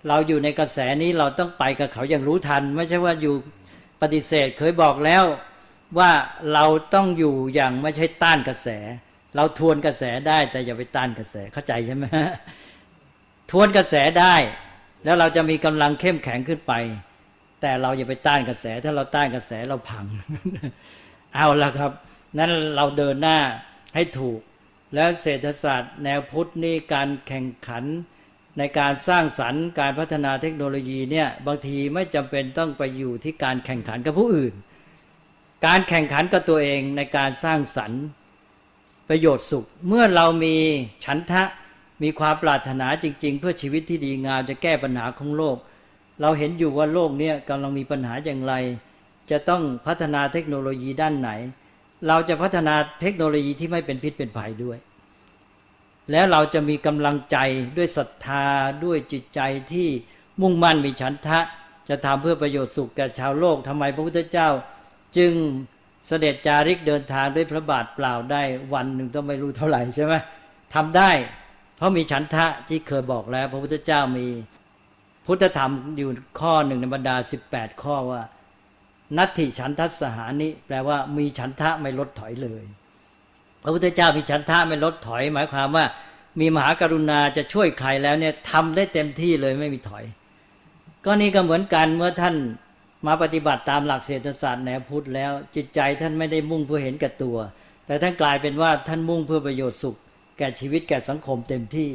[0.08, 3.36] เราอยู่ในกระแสนี้เราต้องไปกับเขาอย่างรู้ทัน ไม่ใช่ว่าอยู่
[4.02, 5.24] ปฏิเสธเคยบอกแล้ว
[5.98, 6.12] ว่า
[6.54, 8.68] เราต้องอยู่อย่างไม่ใช่ต้านกระแส
[9.36, 12.06] เราทวนกระแสได้แต่อย่าไปต้านกระแสเข้าใจใช่ไหม
[13.52, 14.36] ทวนกระแสได้
[15.04, 16.74] แล้วเราจะมีกำลังเข้มแข็งขึ้นไป
[17.62, 20.06] แต่เราอย่าไปต้านกระแส ถ้าเราต้านกระแสเราพัง
[21.36, 21.92] เอาละครับ
[22.38, 23.38] นั้นเราเดินหน้า
[23.96, 24.40] ให้ถูก
[24.96, 27.84] แล้วเศรษฐศาสตร์แนวพุทธนี่การแข่งขัน
[28.58, 34.54] ในการสร้างสรรค์การพัฒนาเทคโนโลยีเนี่ยบางทีไม่จำเป็นต้องไปอยู่ที่การแข่งขันกับผู้อื่น
[35.66, 38.04] การแข่งขันกับตัวเองในการสร้างสรรค์
[39.10, 40.56] ประโยชน์สุข เมื่อเรามี
[41.06, 41.44] ฉันทะ
[42.04, 45.58] มีความปรารถนาจริง ๆ เพื่อชีวิตที่ดีงามจะแก้ปัญหาของโลก
[46.22, 48.54] เราเห็นอยู่ว่าโลกนี้กำลังมีปัญหาอย่างไร
[49.32, 51.30] จะต้องพัฒนาเทคโนโลยีด้านไหน
[52.08, 54.78] เราจะพัฒนาเทคโนโลยีที่ไม่เป็นพิษเป็นภัยด้วย
[56.12, 57.38] แล้วเราจะมีกำลังใจ
[57.78, 58.46] ด้วยศรัทธา
[58.86, 59.40] ด้วยจิตใจ
[59.74, 59.90] ที่
[60.42, 61.40] มุ่งมั่นมีฉันทะ
[61.90, 64.50] จะทำเพื่อประโยชน์สุขแก่ชาวโลกทำไมพระพุทธเจ้า
[65.18, 65.34] จึง
[66.08, 68.42] เสด็จจาริกเดินทางด้วยพระบาทเปล่าได้
[68.74, 70.14] วันหนึ่งต้องไม่รู้เท่าไหร่ใช่ไหม
[70.74, 71.12] ทำได้
[71.78, 74.28] เพราะมีฉันทะที่เคยบอกแล้ว พระพุทธเจ้ามี
[75.32, 76.10] พุทธธรรมอยู่
[76.40, 77.16] ข้อหนึ่งในบรรดา
[77.48, 78.22] 18 ข้อว่า
[79.18, 82.64] นัตถิฉันทัสหานิแปลว่ามีฉันทะไม่ลดถอยเลย
[83.64, 85.86] พระพุทธเจ้ามีฉันทะไม่ลดถอย หมายความว่า
[86.40, 90.04] มีมหากรุณาจะช่วยใครแล้วเนี่ยทำได้เต็มที่เลยไม่มีถอย
[91.06, 92.36] ก็นี่ก็เหมือนกันเมื่อท่าน
[93.08, 97.38] มาปฏิบัติตามหลักเศรษฐศาสตร์แนวพุทธแล้ว จิตใจท่านไม่ได้มุ่งเพื่อเห็นแก่ตัว
[97.86, 99.96] แต่ท่านกลายเป็นว่าท่านมุ่งเพื่อประโยชน์สุข
[100.38, 101.90] แก่ชีวิตแก่สังคมเต็มที่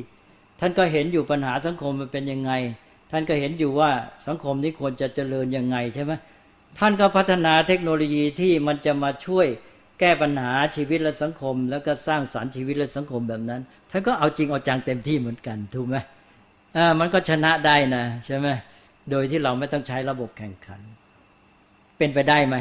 [0.61, 2.53] ท่านก็เห็นอยู่ปัญหาสังคมมันเป็นยังไง
[3.11, 3.91] ท่านก็เห็นอยู่ว่า
[4.27, 6.13] สังคมนี้ควรจะเจริญยังไงใช่ไหม
[6.79, 9.47] ท่านก็พัฒนาเทคโนโลยีที่มันจะมาช่วย
[10.01, 15.97] แก้ปัญหาชีวิตและสังคม แล้วก็สร้างสารรค์ชีวิตและสังคมแบบนั้นท่านก็เอาจริงเอาจังเต็มที่เหมือนกันถูกไหม
[16.77, 18.49] อ่ามันก็ชนะได้นะใช่ไหม
[19.11, 20.81] โดยที่เราไม่ต้องใช้ระบบแข่งขัน
[21.99, 22.57] เป็นไปได้ไหม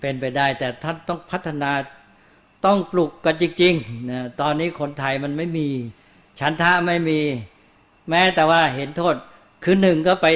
[0.00, 1.70] เป็นไปได้ แต่ท่านต้องพัฒนา
[2.64, 5.68] ต้องปลุกกันจริงๆนะตอนนี้คนไทยมันไม่มี
[6.40, 7.20] ฉันทะไม่มี
[8.10, 9.14] แม้แต่ว่าเห็นโทษ
[9.64, 10.26] คือหนึ่งก็ไป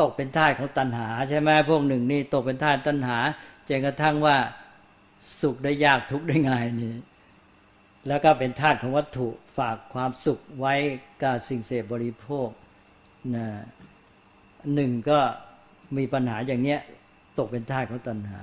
[0.00, 3.18] ตกเป็นท่าของตัณหา ใช่ไหมพวกหนึ่งนี่ตกเป็นท่าตัณหา
[3.68, 4.36] จนกระทั่งว่า
[5.40, 6.94] สุขได้ยากทุกข์ได้ง่ายนี่
[8.08, 9.28] แล้วก็เป็นธาตุของวัตถุ
[9.58, 10.74] ฝากความสุขไว้
[11.22, 12.48] กับสิ่งเสพบริโภค
[13.36, 13.46] นะ
[14.74, 15.18] หนึ่งก็
[15.96, 16.80] มีปัญหาอย่างเนี้ย
[17.38, 18.42] ตกเป็นท่าของตัณหา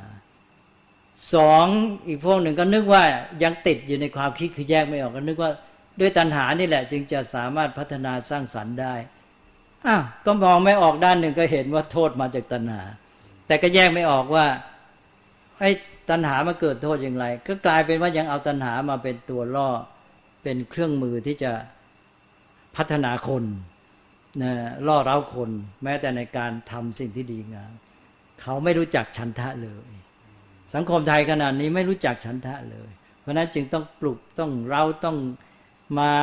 [1.34, 1.66] สอง
[2.07, 3.03] อีกพวกหนึ่งก็นึกว่า
[3.43, 5.51] ยังติดอยู่ในความคิดคือแยกไม่ออกก็นึกว่า
[5.99, 8.95] ด้วยตัณหานี่แหละ จึงจะสามารถพัฒนาสร้างสรรค์ได้
[9.88, 12.81] อ้าวก็มองไม่ออกด้านหนึ่งก็เห็นว่าโทษมาจากตัณหา
[13.47, 14.45] แต่ก็แยกไม่ออกว่า
[15.59, 15.71] ไอ้
[16.09, 19.69] ตัณหามาเกิดโทษอย่างไร ก็กลายเป็นว่ายังเอาตัณหามาเป็นตัวล่อ
[20.43, 21.51] เป็นเครื่องมือที่จะ
[22.75, 23.43] พัฒนาคน
[24.43, 24.53] นะ
[24.88, 25.49] ล่อเร้าคน
[25.84, 27.71] แม้แต่ในการทำสิ่งที่ดีงาม
[28.41, 29.89] เขาไม่รู้จักฉันทะเลย
[30.73, 32.89] สังคมไทยขนาดนี้ไม่รู้จักฉันทะเลย
[33.21, 35.17] เพราะนั้นจึงต้องปลุกต้องเราต้อง
[35.99, 36.13] มา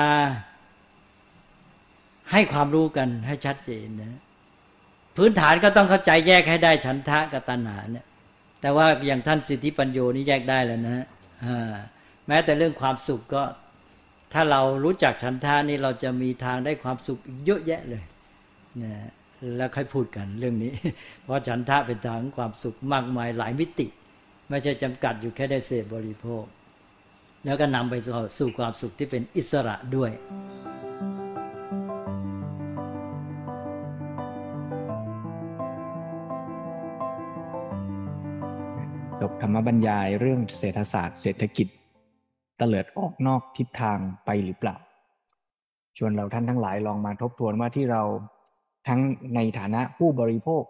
[2.33, 4.21] ให้ความรู้กันให้ชัดเจนนะ
[5.17, 8.07] พื้นฐานก็ต้องเข้าใจแยกให้ได้ฉันทะกับตัณหาเนี่ย
[8.61, 11.07] แต่ว่าอย่างท่านสิทธิปัญโยนี่แยกได้แล้วนะ
[12.29, 13.43] แม้แต่เรื่องความสุขก็
[14.33, 18.03] ถ้าเรารู้จักฉันทานี่เราจะมีทางได้ความสุขเยอะแยะเลย
[18.83, 18.93] นะ
[19.57, 20.73] แล้วค่อยพูดกันเรื่องนี้
[21.23, 23.87] เพราะฉันทะเป็นทางความสุขมากมายหลายมิติ
[24.49, 26.45] ไม่ใช่จำกัดอยู่แค่ได้เสพบริโภค
[27.45, 27.95] แล้วก็นำไป
[28.39, 30.11] สู่ความสุขที่เป็นอิสระด้วย
[39.21, 41.69] จบธรรมบรรยายเรื่องเศรษฐศาสตร์เศรษฐกิจ
[42.59, 44.77] เตลิดออกนอกทิศทางไปหรือเปล่า
[45.99, 48.03] ชวนเราท่านทั้งหลายลองมาทบทวนว่าที่เรา
[48.89, 49.01] ทั้ง
[49.35, 50.63] ในฐานะผู้บริโภค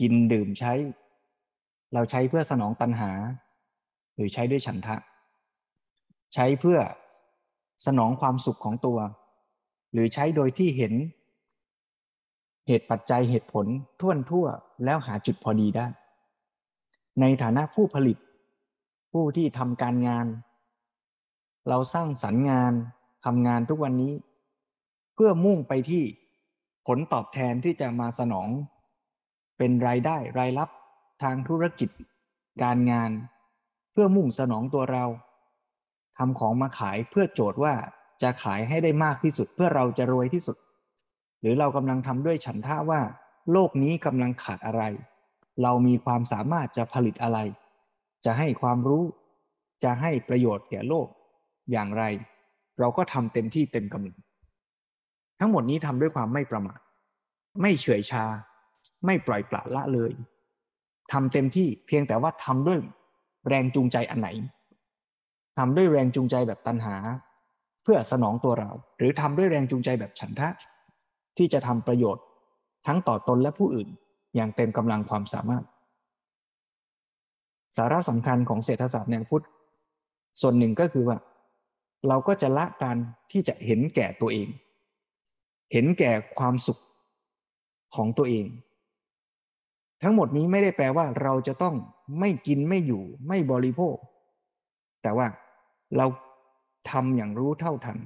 [0.00, 0.72] กินดื่มใช้
[1.94, 3.10] เราใช้เพื่อสนองตัณหา
[4.14, 4.96] หรือใช้ด้วยฉันทะ
[6.34, 6.78] ใช้เพื่อ
[7.86, 8.98] สนองความสุขของตัว
[9.92, 10.94] หรือใช้โดยที่เห็น
[12.66, 13.66] เหตุปัจจัยเหตุผล
[14.00, 14.46] ท่วนทั่ว
[14.84, 15.86] แล้วหาจุดพอดีได้
[17.20, 18.18] ในฐานะผู้ผลิต
[19.12, 20.26] ผู้ที่ทำการงาน
[21.68, 22.72] เราสร้างสรรค์งาน
[23.24, 24.14] ทำงานทุกวันนี้
[25.14, 26.04] เพื่อมุ่งไปที่
[26.86, 28.48] ผลตอบแทนที่จะมาสนอง
[29.58, 30.70] เป็นรายได้รายรับ
[31.22, 31.90] ทางธุรกิจ
[32.62, 33.10] การงาน
[33.92, 35.04] เพื่อมุ่งสนองตัวเรา
[36.18, 37.74] ทำของมาขายเพื่อโจทย์ว่า
[38.22, 40.56] จะขายให้ได้มากที่สุด เพื่อเราจะรวยที่สุด
[41.40, 43.00] หรือเรากำลังทำด้วยฉันท่าว่า
[43.52, 44.82] โลกนี้กำลังขาดอะไร
[45.62, 47.38] เรามีความสามารถจะผลิตอะไร
[48.24, 49.04] จะให้ความรู้
[49.84, 51.08] จะให้ประโยชน์แก่โลก
[51.72, 52.04] อย่างไร
[52.78, 54.18] เราก็ทำเต็มที่เต็มกำลัง
[55.40, 56.78] ทั้งหมดนี้ทำด้วยความไม่ประมาท
[57.62, 58.24] ไม่เฉื่อยชา
[59.06, 60.12] ไม่ปล่อยปละละเลย
[61.12, 62.78] ทำเต็มที่เพียงแต่ว่าทำด้วย
[63.48, 64.28] แรงจูงใจอันไหน
[65.58, 66.96] ทำด้วยแรงจูงใจแบบตัณหา
[67.82, 70.48] เพื่อสนองตัวเรา หรือทำด้วยแรงจูงใจแบบฉันทะ
[71.36, 72.24] ที่จะทำประโยชน์
[72.86, 73.88] ทั้งต่อตนและผู้อื่น
[74.34, 75.64] อย่างเต็มกำลังความสามารถ
[77.76, 79.44] สาระสำคัญของเศรษฐศาสตร์แนวพุทธ
[80.40, 81.16] ส่วนหนึ่งก็คือว่า
[82.08, 82.96] เราก็จะละการ
[83.30, 84.48] ที่จะเห็นแก่ตัวเอง
[85.72, 86.78] เห็นแก่ความสุข
[87.94, 88.46] ของตัวเอง
[90.02, 91.74] ทั้งหมดนี้ไม่ได้แปลว่าเราจะต้อง
[92.20, 93.96] ไม่กินไม่อยู่ไม่บริโภค
[95.02, 95.26] แต่ว่า
[95.96, 96.06] เรา
[96.90, 97.98] ทำอย่างรู้เท่าทัน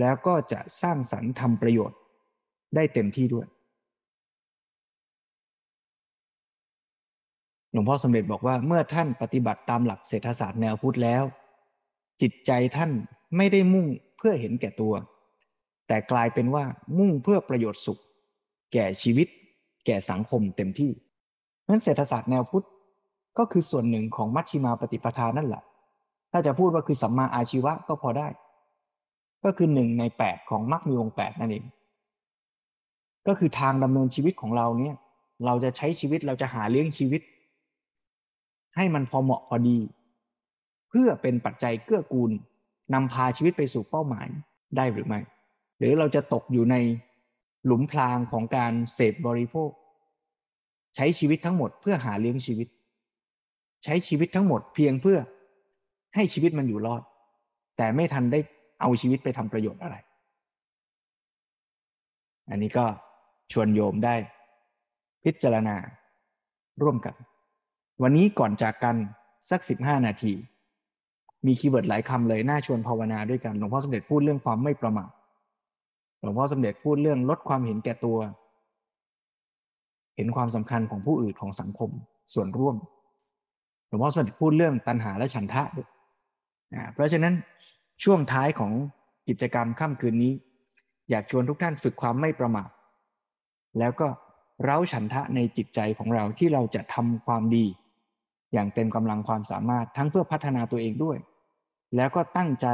[0.00, 1.98] แล้วก็จะสร้างสรรค์ทำประโยชน์
[2.74, 3.46] ได้เต็มที่ด้วย
[7.76, 11.24] ลวงพ่อสมเด็จบอกว่าเมื่อท่านปฏิบัติตามหลักเศรษฐศาสตร์แนวพุทธแล้ว
[12.20, 12.90] จิตใจท่าน
[13.36, 14.94] ไม่ได้มุ่งเพื่อเห็นแก่ตัว
[15.88, 16.64] แต่กลายเป็นว่า
[16.98, 18.00] มุ่งเพื่อประโยชน์สุข
[18.72, 19.28] แก่ชีวิต
[19.86, 20.90] แก่สังคมเต็มที่
[21.68, 22.66] นั้นเศรษฐศาสตร์แนวพุทธ
[23.38, 25.62] ก็คือส่วนหนึ่งของมัชชิมาปฏิปทานั่นแหละ
[26.32, 28.28] ถ้าจะพูดว่าคือสัมมาอาชีวะก็พอได้
[29.44, 31.64] ก็คือหนึ่งในแปดของมรรคมีองแปดนั่นเอง
[33.26, 34.96] ก็คือทางดำเนินชีวิตของเราเนี่ย
[35.44, 37.20] เราจะใช้ชีวิตเราจะหาเลี้ยงชีวิต
[38.76, 39.78] ให้มันพอเหมาะพอดี
[40.88, 42.30] เพื่อเป็นปัจจัยเกื้อกูล
[42.94, 44.26] นำพาชีวิตไปสู่เป้าหมาย
[44.76, 45.20] ได้หรือไม่
[45.78, 46.76] หรือเราจะตกอยู่ใน
[47.66, 49.70] หลุมพรางของการเสพบริโภค
[50.96, 52.68] ใช้ชีวิตทั้งหมดเพื่อหาเลี้ยงชีวิต
[53.84, 55.18] ใช้ชีวิตทั้งหมดเพียงเพื่อ
[56.14, 57.02] ให้ชีวิตมันอยู่รอด
[57.76, 58.40] แต่ไม่ทันได้
[58.80, 59.96] เอาชีวิตไปทำประโยชน์อะไร
[62.50, 62.86] อันนี้ก็
[63.52, 64.14] ชวนโยมได้
[65.24, 65.76] พิจารณา
[66.82, 67.14] ร่วมกัน
[68.02, 68.96] วันนี้ก่อนจากกัน
[69.50, 70.32] สักสิบห้านาที
[71.46, 75.10] มี keyword หลายคำเลยน่าชวนภาวนาด้วยกันหลวงพ่อสมเด็จพูดเรื่องความไม่ประมาท
[76.22, 78.18] หลวงพ่อสมเด็จพูดเรื่องลดความเห็นแก่ตัว
[80.16, 81.90] เห็นความสำคัญของผู้อื่นของสังคม
[82.34, 82.76] ส่วนร่วม
[83.88, 85.88] หลวงพ่อสมเด็จพูดเรื่องตัณหาและฉันทะด้วย
[86.94, 87.34] เพราะฉะนั้น
[88.04, 88.72] ช่วงท้ายของ
[89.28, 90.32] กิจกรรมค่ำคืนนี้
[91.10, 92.68] อยากชวนทุกท่านฝึกความไม่ประมาท
[93.78, 94.08] แล้วก็
[94.64, 97.66] เร้าฉันทะในจิตใจของเราที่เราจะทำความดี
[98.52, 101.18] อย่างเต็มกำลังความสามารถทั้งเพื่อพัฒนาตัวเองด้วย
[101.96, 102.68] แล้วก็ตั้งใจ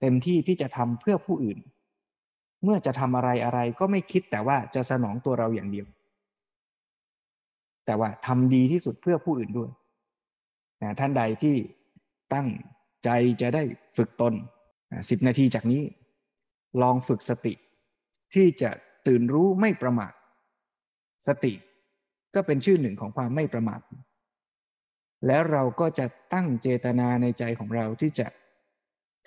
[0.00, 1.58] เต็มที่ที่จะทำเพื่อผู้อื่น
[2.64, 5.86] เมื่อจะทำอะไรอะไรก็ไม่คิดแต่ว่าจะสนองตัวเราอย่างเดียว
[7.86, 9.70] แต่ว่าทำดีที่สุดเพื่อผู้อื่นด้วย
[10.82, 11.56] นะท่านใดที่
[12.34, 12.48] ตั้ง
[13.04, 13.62] ใจจะได้
[13.96, 14.34] ฝึกตน
[15.10, 15.82] สิบนาทีจากนี้
[16.82, 17.54] ลองฝึกสติ
[18.34, 18.70] ที่จะ
[19.06, 20.12] ตื่นรู้ไม่ประมาท
[21.26, 21.52] สติ
[22.34, 23.80] ก็เป็นชื่อหนึ่งของความไม่ประมาท
[25.26, 28.26] แล้วเราก็จะตั้งเจตนาในใจของเราที่จะ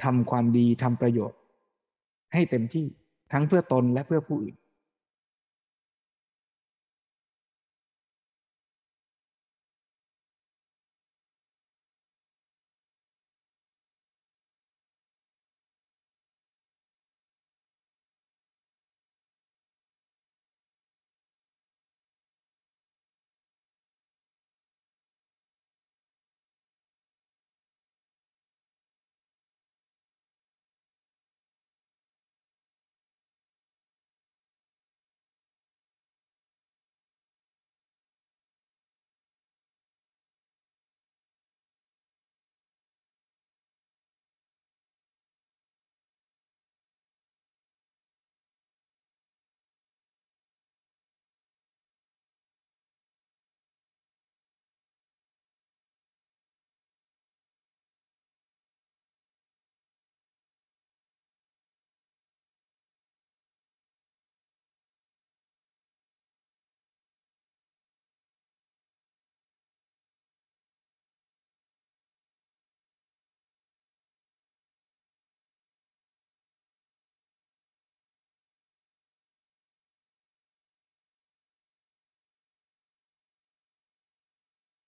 [0.03, 1.39] ทำความดีทำประโยชน์
[2.33, 2.85] ให้เต็มที่
[3.31, 4.55] ทั้งเพื่อตนและเพื่อผู้อื่น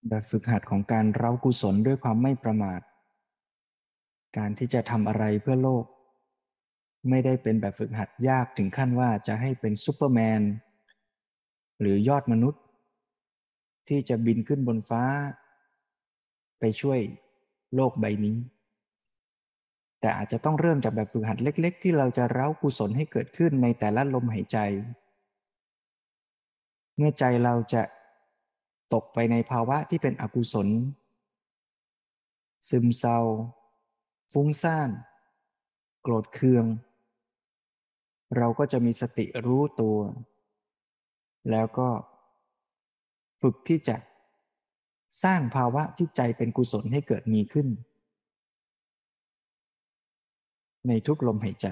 [0.10, 2.82] แบบฝึกหัดของการเร้ากุศลด้วยความไม่ประมาท
[4.38, 5.86] การที่จะทำอะไรเพื่อโลก
[7.10, 10.41] ไม่ได้เป็นแบบฝึกหัดยากถึงขั้นว่าจะให้เป็นซูเปอร์แมน
[11.80, 12.62] หรือยอดมนุษย์
[13.89, 15.04] ที่จะบินขึ้นบนฟ้า
[16.60, 16.99] ไปช่วย
[17.76, 18.38] โลกใบนี้
[19.99, 24.58] แต่อาจจะต้องเริ่มจากแบบฝึกหัดเล็ก ๆ ที่เราจะเร้ากุศลให้เกิดขึ้นในแต่ละลมหายใจ
[26.97, 27.82] เมื่อใจเราจะ
[28.93, 30.67] ตกไปในภาวะที่เป็นอกุศล
[32.69, 33.19] ซึมเศร้า
[34.31, 34.89] ฟุ้งซ่าน
[36.01, 36.65] โกรธเคือง
[38.38, 39.97] เราก็จะมีสติรู้ตัว
[41.51, 41.89] แล้วก็
[43.41, 43.97] ฝึกที่จะ
[45.23, 47.67] สร้างภาวะที่ใจเป็นกุศลให้เกิดมีขึ้น
[50.88, 51.67] ในทุกลมหายใจ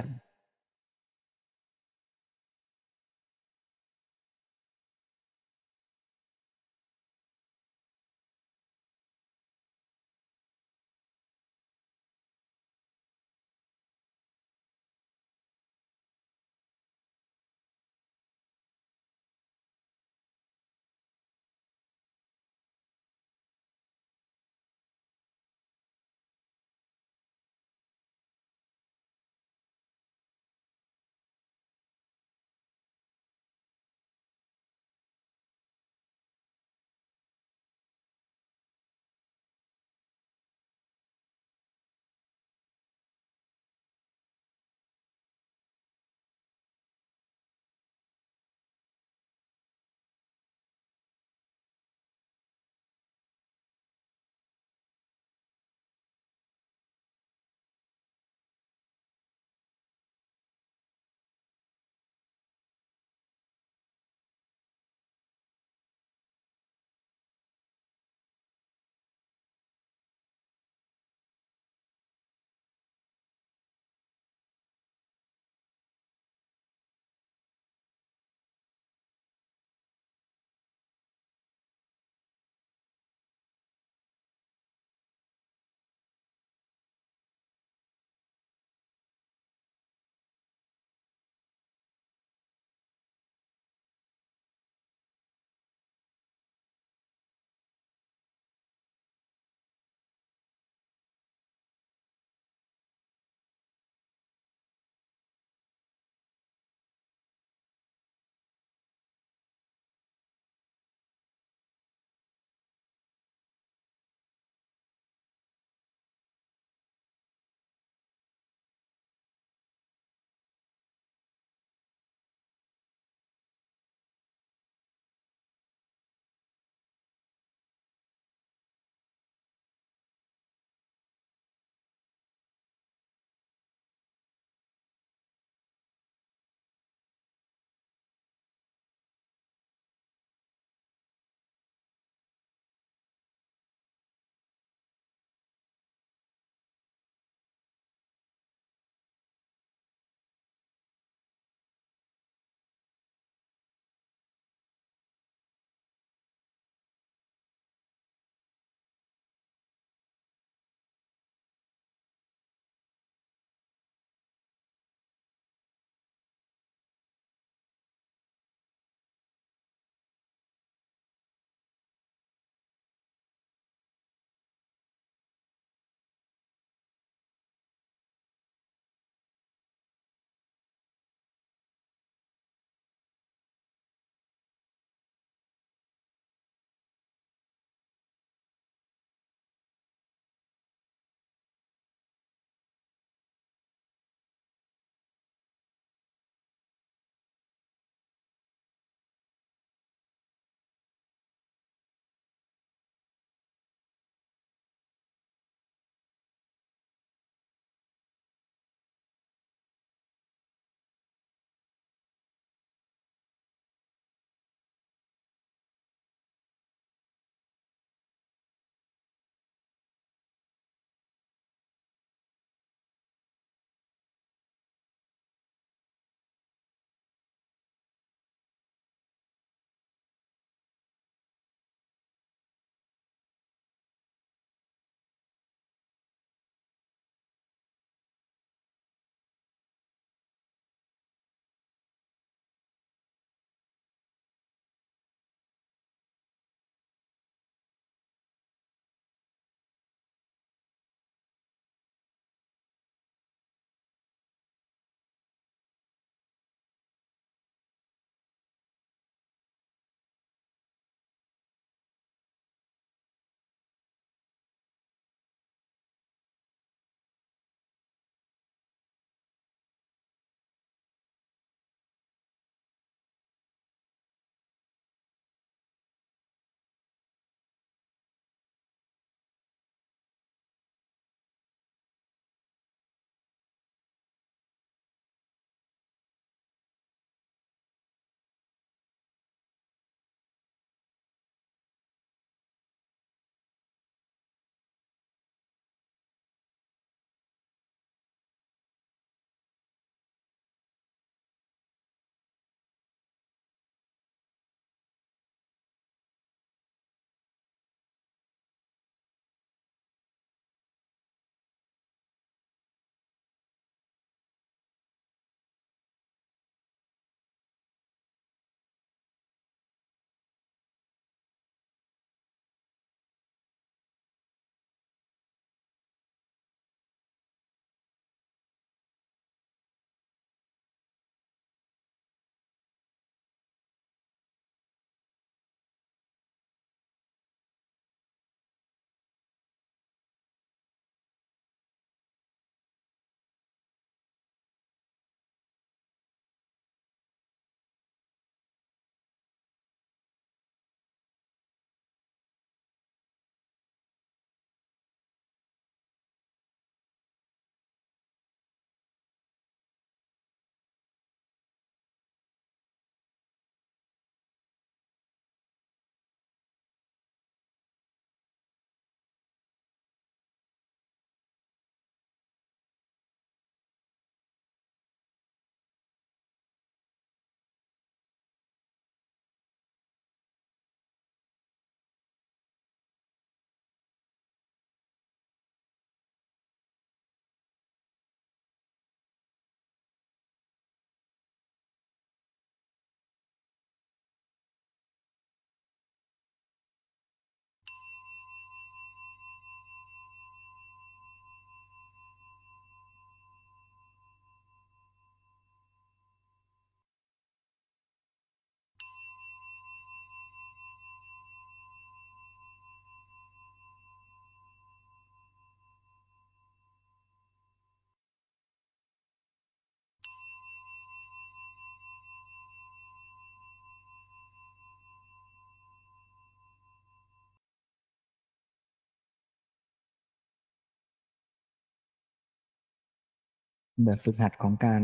[433.84, 434.84] แบบฝึกหัดของการ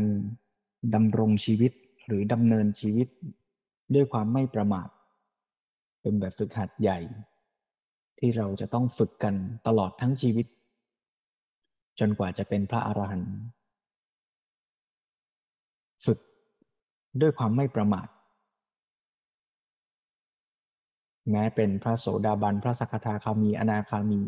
[0.94, 1.72] ดำรงชีวิต
[2.06, 3.08] หรือดำเนินชีวิต
[3.94, 4.88] ด้วยความไม่ประมาท
[6.00, 6.98] เป็นแบบฝึกหัดใหญ่
[8.18, 9.34] ที่เราจะต้องฝึกกัน
[9.66, 10.46] ตลอดทั้งชีวิต
[11.98, 13.34] จนกว่าจะเป็นพระอรหันต์
[16.04, 16.18] ฝึก
[17.20, 18.08] ด้วยความไม่ประมาท
[21.30, 24.20] แม้เป็นพระโสดาบันพระสกทาคามีอนาคามี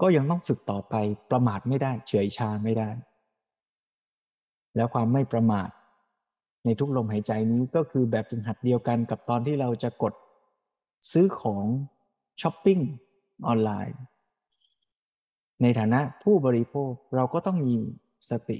[0.00, 0.94] ก็ยังต้องฝึกต่อไป
[1.30, 2.90] ประมาทไม่ได้เฉยชาไม่ได้
[4.76, 5.68] แล้วความไม่ประมาท
[6.64, 10.14] ในทุกลมหายใจนี้ก็คือแบบฝึกหัดเดียวกันกับตอนที่เราจะกด
[11.12, 11.64] ซื้อของ
[12.40, 12.78] ช้อปปิ้ง
[13.46, 13.98] ออนไลน์
[15.62, 17.76] ในฐานะผู้บริโภคเราก็ต้องมี
[18.30, 18.58] สติ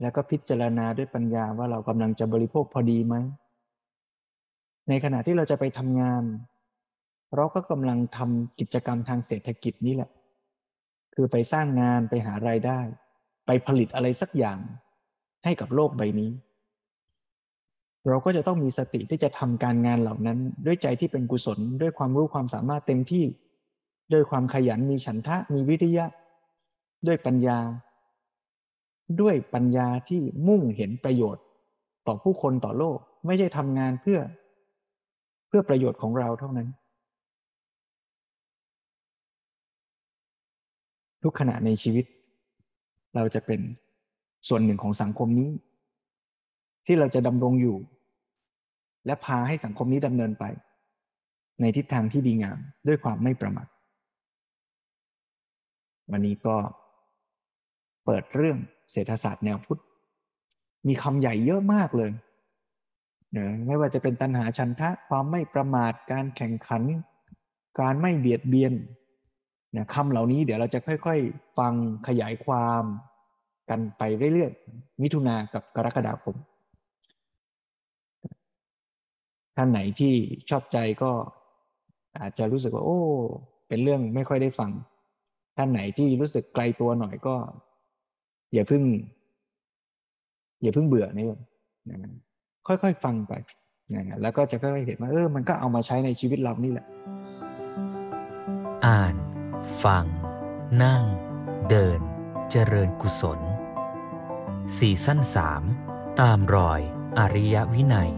[0.00, 3.14] แล้วก็พิจารณาด้วยปัญญาว่าเรากำลังจะบริโภคพอดีไหม
[4.88, 6.22] ในขณะที่เราจะไปทำงาน
[7.36, 10.10] เราก็กำลังทำกิจกรรมทางเศรษฐกิจนี่แหละ
[11.14, 12.80] คือไปสร้างงานไปหารายได้
[13.48, 14.58] ไปผลิตอะไรสักอย่าง
[15.44, 16.30] ให้กับโลกใบนี้
[18.08, 23.24] เราก็จะต้องมีสติที่จะทำการงานเหล่านั้น ด้วยใจที่เป็นกุศล ด้วยความรู้ความสามารถเต็มที่
[24.12, 26.04] ด้วยความขยันมีฉันทะมีวิทยะ
[27.06, 27.58] ด้วยปัญญา
[29.20, 31.44] ด้วยปัญญาที่มุ่งเห็นประโยชน์
[32.06, 34.18] ต่อผู้คนต่อโลก ไม่ใช่ทำงานเพื่อ
[35.48, 36.68] เพื่อประโยชน์ของเราเท่านั้น
[41.22, 42.04] ทุกขณะในชีวิต
[43.14, 43.60] เราจะเป็น
[44.48, 45.50] ส่วนหนึ่งของสังคมนี้
[46.86, 47.76] ที่เราจะดำรงอยู่
[49.06, 50.44] และพาให้สังคมนี้ดำเนินไป
[51.60, 53.68] ในทิศทางที่ดีงามด้วยความไม่ประมาท
[56.10, 56.56] วันนี้ก็
[58.04, 58.58] เปิดเรื่อง
[58.92, 59.80] เศรษฐศาสตร์แนวพุทธ
[60.86, 62.10] มีคำใหญ่เยอะมากเลย
[63.36, 66.82] นะไม่ว่าจะเป็นตัณหาชันทะความไม่ประมาทการแข่งขัน
[67.80, 68.72] การไม่เบียดเบียน
[69.76, 71.72] นะคำเหล่านี้เดี๋ยวเราจะค่อยๆ ฟัง
[72.08, 72.84] ขยายความ
[73.70, 74.02] กันไป
[74.34, 76.36] เรื่อยๆ มิถุนากับกรกฎาคม
[79.56, 80.14] ท่านไหนที่
[80.50, 81.10] ชอบใจก็
[82.20, 83.00] อาจจะรู้สึกว่า โอ้
[83.68, 84.70] เป็นเรื่องไม่ค่อยได้ฟัง
[85.56, 87.34] ท่านไหนที่รู้สึกไกลตัวหน่อยก็
[88.54, 88.82] อย่าเพิ่ง
[90.62, 91.26] อย่าเพิ่งเบื่อนี่
[91.90, 92.12] นะ
[92.66, 93.32] ค่อยๆ ฟังไป
[93.94, 96.86] นะแล้วก็จะค่อยๆเห็นว่าเออ มันก็เอามาใช้ในชีวิตเรานี่แหละ
[98.84, 99.27] อ่าน
[99.84, 100.04] ฟัง
[100.82, 101.04] นั่ง
[101.68, 102.00] เดิน
[102.50, 103.40] เจริญกุศล
[104.78, 105.62] สี่สั้นสาม
[106.20, 106.80] ตามรอย
[107.18, 108.10] อริยวินัย